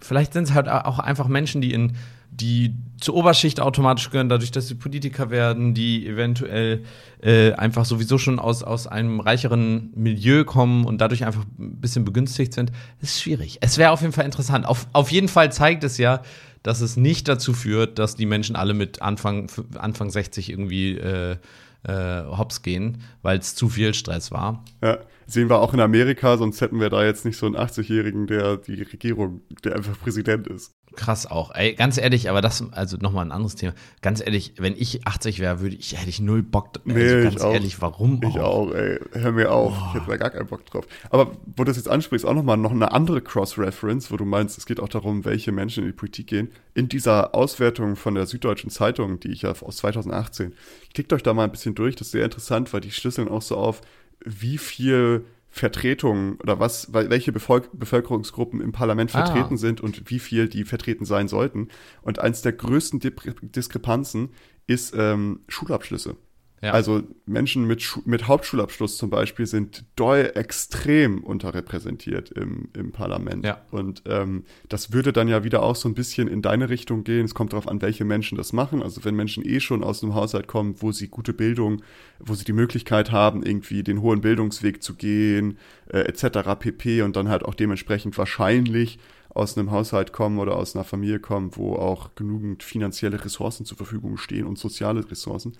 vielleicht 0.00 0.32
sind 0.32 0.44
es 0.44 0.54
halt 0.54 0.68
auch 0.68 0.98
einfach 0.98 1.28
Menschen, 1.28 1.60
die 1.60 1.72
in 1.72 1.96
die 2.40 2.74
zur 3.00 3.14
Oberschicht 3.14 3.60
automatisch 3.60 4.10
gehören, 4.10 4.28
dadurch, 4.28 4.50
dass 4.50 4.68
sie 4.68 4.74
Politiker 4.74 5.30
werden, 5.30 5.74
die 5.74 6.06
eventuell 6.06 6.84
äh, 7.22 7.52
einfach 7.52 7.84
sowieso 7.84 8.18
schon 8.18 8.38
aus, 8.38 8.62
aus 8.62 8.86
einem 8.86 9.20
reicheren 9.20 9.90
Milieu 9.94 10.44
kommen 10.44 10.84
und 10.84 11.00
dadurch 11.00 11.24
einfach 11.24 11.44
ein 11.58 11.80
bisschen 11.80 12.04
begünstigt 12.04 12.52
sind, 12.54 12.72
ist 13.00 13.20
schwierig. 13.20 13.58
Es 13.60 13.78
wäre 13.78 13.90
auf 13.90 14.00
jeden 14.00 14.12
Fall 14.12 14.24
interessant. 14.24 14.66
Auf, 14.66 14.86
auf 14.92 15.10
jeden 15.10 15.28
Fall 15.28 15.52
zeigt 15.52 15.84
es 15.84 15.98
ja, 15.98 16.22
dass 16.62 16.80
es 16.80 16.96
nicht 16.96 17.28
dazu 17.28 17.52
führt, 17.52 17.98
dass 17.98 18.16
die 18.16 18.26
Menschen 18.26 18.56
alle 18.56 18.74
mit 18.74 19.00
Anfang, 19.00 19.50
Anfang 19.78 20.10
60 20.10 20.50
irgendwie 20.50 20.98
äh, 20.98 21.36
äh, 21.84 22.24
hops 22.24 22.62
gehen, 22.62 23.02
weil 23.22 23.38
es 23.38 23.54
zu 23.54 23.68
viel 23.68 23.94
Stress 23.94 24.32
war. 24.32 24.64
Ja, 24.82 24.98
sehen 25.26 25.48
wir 25.48 25.60
auch 25.60 25.74
in 25.74 25.80
Amerika, 25.80 26.36
sonst 26.36 26.60
hätten 26.60 26.80
wir 26.80 26.90
da 26.90 27.04
jetzt 27.04 27.24
nicht 27.24 27.36
so 27.36 27.46
einen 27.46 27.56
80-Jährigen, 27.56 28.26
der 28.26 28.56
die 28.56 28.82
Regierung, 28.82 29.42
der 29.64 29.76
einfach 29.76 29.98
Präsident 29.98 30.46
ist. 30.48 30.74
Krass 30.96 31.26
auch. 31.26 31.54
Ey, 31.54 31.74
ganz 31.74 31.98
ehrlich, 31.98 32.28
aber 32.30 32.40
das, 32.40 32.64
also 32.72 32.96
nochmal 32.96 33.24
ein 33.24 33.32
anderes 33.32 33.54
Thema. 33.54 33.74
Ganz 34.02 34.20
ehrlich, 34.20 34.54
wenn 34.56 34.74
ich 34.76 35.06
80 35.06 35.38
wäre, 35.40 35.60
würde 35.60 35.76
ich, 35.76 35.96
hätte 35.96 36.08
ich 36.08 36.20
null 36.20 36.42
Bock. 36.42 36.70
Also 36.86 36.98
nee, 36.98 37.22
ganz 37.22 37.42
ehrlich, 37.42 37.80
warum 37.80 38.22
auch? 38.24 38.28
Ich 38.30 38.40
auch, 38.40 38.72
ey. 38.72 38.98
Hör 39.12 39.32
mir 39.32 39.52
auf. 39.52 39.74
Oh. 39.76 39.84
Ich 39.88 39.94
hätte 39.94 40.10
da 40.10 40.16
gar 40.16 40.30
keinen 40.30 40.46
Bock 40.46 40.64
drauf. 40.66 40.86
Aber 41.10 41.32
wo 41.44 41.62
du 41.62 41.64
das 41.64 41.76
jetzt 41.76 41.88
ansprichst, 41.88 42.26
auch 42.26 42.34
nochmal 42.34 42.56
noch 42.56 42.70
eine 42.70 42.92
andere 42.92 43.20
Cross-Reference, 43.20 44.10
wo 44.10 44.16
du 44.16 44.24
meinst, 44.24 44.58
es 44.58 44.66
geht 44.66 44.80
auch 44.80 44.88
darum, 44.88 45.24
welche 45.24 45.52
Menschen 45.52 45.84
in 45.84 45.90
die 45.90 45.96
Politik 45.96 46.28
gehen. 46.28 46.50
In 46.74 46.88
dieser 46.88 47.34
Auswertung 47.34 47.96
von 47.96 48.14
der 48.14 48.26
Süddeutschen 48.26 48.70
Zeitung, 48.70 49.20
die 49.20 49.28
ich 49.28 49.42
ja 49.42 49.50
aus 49.52 49.76
2018, 49.76 50.54
klickt 50.94 51.12
euch 51.12 51.22
da 51.22 51.34
mal 51.34 51.44
ein 51.44 51.52
bisschen 51.52 51.74
durch. 51.74 51.94
Das 51.94 52.08
ist 52.08 52.12
sehr 52.12 52.24
interessant, 52.24 52.72
weil 52.72 52.80
die 52.80 52.90
schlüsseln 52.90 53.28
auch 53.28 53.42
so 53.42 53.56
auf, 53.56 53.82
wie 54.24 54.58
viel 54.58 55.24
Vertretungen 55.56 56.36
oder 56.42 56.60
was, 56.60 56.92
welche 56.92 57.32
Bevölker 57.32 57.70
Bevölkerungsgruppen 57.72 58.60
im 58.60 58.72
Parlament 58.72 59.14
ah. 59.14 59.24
vertreten 59.24 59.54
ah. 59.54 59.56
sind 59.56 59.80
und 59.80 60.10
wie 60.10 60.18
viel 60.18 60.50
die 60.50 60.64
vertreten 60.64 61.06
sein 61.06 61.28
sollten. 61.28 61.68
Und 62.02 62.18
eins 62.18 62.42
der 62.42 62.52
größten 62.52 63.00
Diskrepanzen 63.40 64.34
ist 64.66 64.94
ähm, 64.94 65.40
Schulabschlüsse. 65.48 66.16
Ja. 66.62 66.72
Also 66.72 67.02
Menschen 67.26 67.66
mit, 67.66 67.84
mit 68.06 68.26
Hauptschulabschluss 68.26 68.96
zum 68.96 69.10
Beispiel 69.10 69.46
sind 69.46 69.84
doll 69.94 70.32
extrem 70.34 71.22
unterrepräsentiert 71.22 72.30
im, 72.30 72.68
im 72.72 72.92
Parlament. 72.92 73.44
Ja. 73.44 73.60
Und 73.70 74.02
ähm, 74.06 74.44
das 74.68 74.90
würde 74.90 75.12
dann 75.12 75.28
ja 75.28 75.44
wieder 75.44 75.62
auch 75.62 75.76
so 75.76 75.86
ein 75.86 75.94
bisschen 75.94 76.28
in 76.28 76.40
deine 76.40 76.70
Richtung 76.70 77.04
gehen. 77.04 77.26
Es 77.26 77.34
kommt 77.34 77.52
darauf 77.52 77.68
an, 77.68 77.82
welche 77.82 78.06
Menschen 78.06 78.38
das 78.38 78.54
machen. 78.54 78.82
Also 78.82 79.04
wenn 79.04 79.14
Menschen 79.14 79.46
eh 79.46 79.60
schon 79.60 79.84
aus 79.84 80.02
einem 80.02 80.14
Haushalt 80.14 80.46
kommen, 80.46 80.76
wo 80.78 80.92
sie 80.92 81.08
gute 81.08 81.34
Bildung, 81.34 81.82
wo 82.20 82.34
sie 82.34 82.44
die 82.44 82.54
Möglichkeit 82.54 83.12
haben, 83.12 83.42
irgendwie 83.42 83.82
den 83.82 84.00
hohen 84.00 84.22
Bildungsweg 84.22 84.82
zu 84.82 84.94
gehen, 84.94 85.58
äh, 85.88 85.98
etc. 86.00 86.58
pp. 86.58 87.02
Und 87.02 87.16
dann 87.16 87.28
halt 87.28 87.44
auch 87.44 87.54
dementsprechend 87.54 88.16
wahrscheinlich 88.16 88.98
aus 89.28 89.58
einem 89.58 89.70
Haushalt 89.70 90.14
kommen 90.14 90.38
oder 90.38 90.56
aus 90.56 90.74
einer 90.74 90.84
Familie 90.84 91.20
kommen, 91.20 91.50
wo 91.54 91.74
auch 91.74 92.14
genügend 92.14 92.62
finanzielle 92.62 93.22
Ressourcen 93.22 93.66
zur 93.66 93.76
Verfügung 93.76 94.16
stehen 94.16 94.46
und 94.46 94.58
soziale 94.58 95.10
Ressourcen 95.10 95.52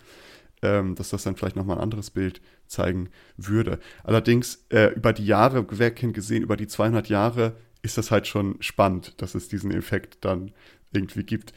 ähm, 0.63 0.95
dass 0.95 1.11
das 1.11 1.23
dann 1.23 1.37
vielleicht 1.37 1.57
nochmal 1.57 1.77
ein 1.77 1.83
anderes 1.83 2.11
Bild 2.11 2.41
zeigen 2.67 3.11
würde. 3.37 3.79
Allerdings 4.05 4.65
äh, 4.71 4.95
über 4.95 5.13
die 5.13 5.27
Jahre 5.27 5.79
weg 5.79 5.97
gesehen, 6.13 6.43
über 6.43 6.57
die 6.57 6.67
200 6.67 7.09
Jahre, 7.09 7.57
ist 7.83 7.99
das 7.99 8.11
halt 8.11 8.27
schon 8.27 8.57
spannend, 8.61 9.21
dass 9.23 9.35
es 9.35 9.49
diesen 9.49 9.71
Effekt 9.71 10.25
dann 10.25 10.53
irgendwie 10.93 11.23
gibt. 11.23 11.53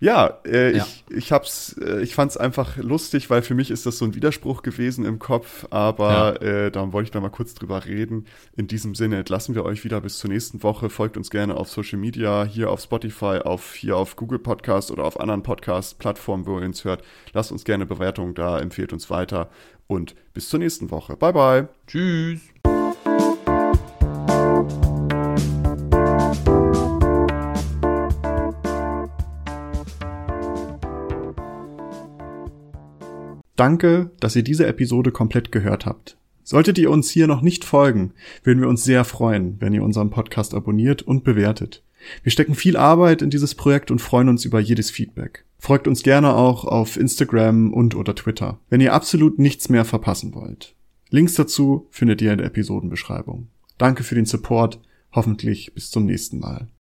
Ja, 0.00 0.38
äh, 0.46 0.76
ja. 0.76 0.86
ich, 0.86 1.04
ich 1.14 1.32
hab's, 1.32 1.76
äh, 1.78 2.00
ich 2.00 2.14
fand's 2.14 2.38
einfach 2.38 2.78
lustig, 2.78 3.28
weil 3.28 3.42
für 3.42 3.54
mich 3.54 3.70
ist 3.70 3.84
das 3.84 3.98
so 3.98 4.06
ein 4.06 4.14
Widerspruch 4.14 4.62
gewesen 4.62 5.04
im 5.04 5.18
Kopf, 5.18 5.66
aber 5.68 6.42
ja. 6.42 6.66
äh, 6.66 6.70
darum 6.70 6.94
wollte 6.94 7.08
ich 7.08 7.10
da 7.10 7.20
mal 7.20 7.28
kurz 7.28 7.54
drüber 7.54 7.84
reden. 7.84 8.24
In 8.56 8.66
diesem 8.66 8.94
Sinne 8.94 9.18
entlassen 9.18 9.54
wir 9.54 9.64
euch 9.64 9.84
wieder 9.84 10.00
bis 10.00 10.18
zur 10.18 10.30
nächsten 10.30 10.62
Woche. 10.62 10.88
Folgt 10.88 11.18
uns 11.18 11.28
gerne 11.28 11.54
auf 11.54 11.68
Social 11.68 11.98
Media, 11.98 12.44
hier 12.44 12.70
auf 12.70 12.80
Spotify, 12.80 13.40
auf 13.44 13.74
hier 13.74 13.98
auf 13.98 14.16
Google 14.16 14.38
Podcast 14.38 14.90
oder 14.90 15.04
auf 15.04 15.20
anderen 15.20 15.42
Podcast-Plattformen, 15.42 16.46
wo 16.46 16.58
ihr 16.58 16.64
uns 16.64 16.84
hört. 16.84 17.04
Lasst 17.34 17.52
uns 17.52 17.64
gerne 17.64 17.84
Bewertungen 17.84 18.34
da, 18.34 18.58
empfehlt 18.58 18.94
uns 18.94 19.10
weiter 19.10 19.50
und 19.86 20.14
bis 20.32 20.48
zur 20.48 20.60
nächsten 20.60 20.90
Woche. 20.90 21.16
Bye 21.16 21.32
bye. 21.34 21.68
Tschüss. 21.86 22.40
Danke, 33.60 34.10
dass 34.20 34.34
ihr 34.36 34.42
diese 34.42 34.66
Episode 34.66 35.12
komplett 35.12 35.52
gehört 35.52 35.84
habt. 35.84 36.16
Solltet 36.42 36.78
ihr 36.78 36.90
uns 36.90 37.10
hier 37.10 37.26
noch 37.26 37.42
nicht 37.42 37.66
folgen, 37.66 38.14
würden 38.42 38.62
wir 38.62 38.70
uns 38.70 38.84
sehr 38.84 39.04
freuen, 39.04 39.56
wenn 39.60 39.74
ihr 39.74 39.82
unseren 39.82 40.08
Podcast 40.08 40.54
abonniert 40.54 41.02
und 41.02 41.24
bewertet. 41.24 41.82
Wir 42.22 42.32
stecken 42.32 42.54
viel 42.54 42.78
Arbeit 42.78 43.20
in 43.20 43.28
dieses 43.28 43.54
Projekt 43.54 43.90
und 43.90 43.98
freuen 43.98 44.30
uns 44.30 44.46
über 44.46 44.60
jedes 44.60 44.90
Feedback. 44.90 45.44
Folgt 45.58 45.88
uns 45.88 46.02
gerne 46.02 46.32
auch 46.36 46.64
auf 46.64 46.96
Instagram 46.96 47.74
und 47.74 47.94
oder 47.94 48.14
Twitter, 48.14 48.58
wenn 48.70 48.80
ihr 48.80 48.94
absolut 48.94 49.38
nichts 49.38 49.68
mehr 49.68 49.84
verpassen 49.84 50.34
wollt. 50.34 50.74
Links 51.10 51.34
dazu 51.34 51.86
findet 51.90 52.22
ihr 52.22 52.32
in 52.32 52.38
der 52.38 52.46
Episodenbeschreibung. 52.46 53.48
Danke 53.76 54.04
für 54.04 54.14
den 54.14 54.24
Support, 54.24 54.80
hoffentlich 55.12 55.74
bis 55.74 55.90
zum 55.90 56.06
nächsten 56.06 56.38
Mal. 56.38 56.68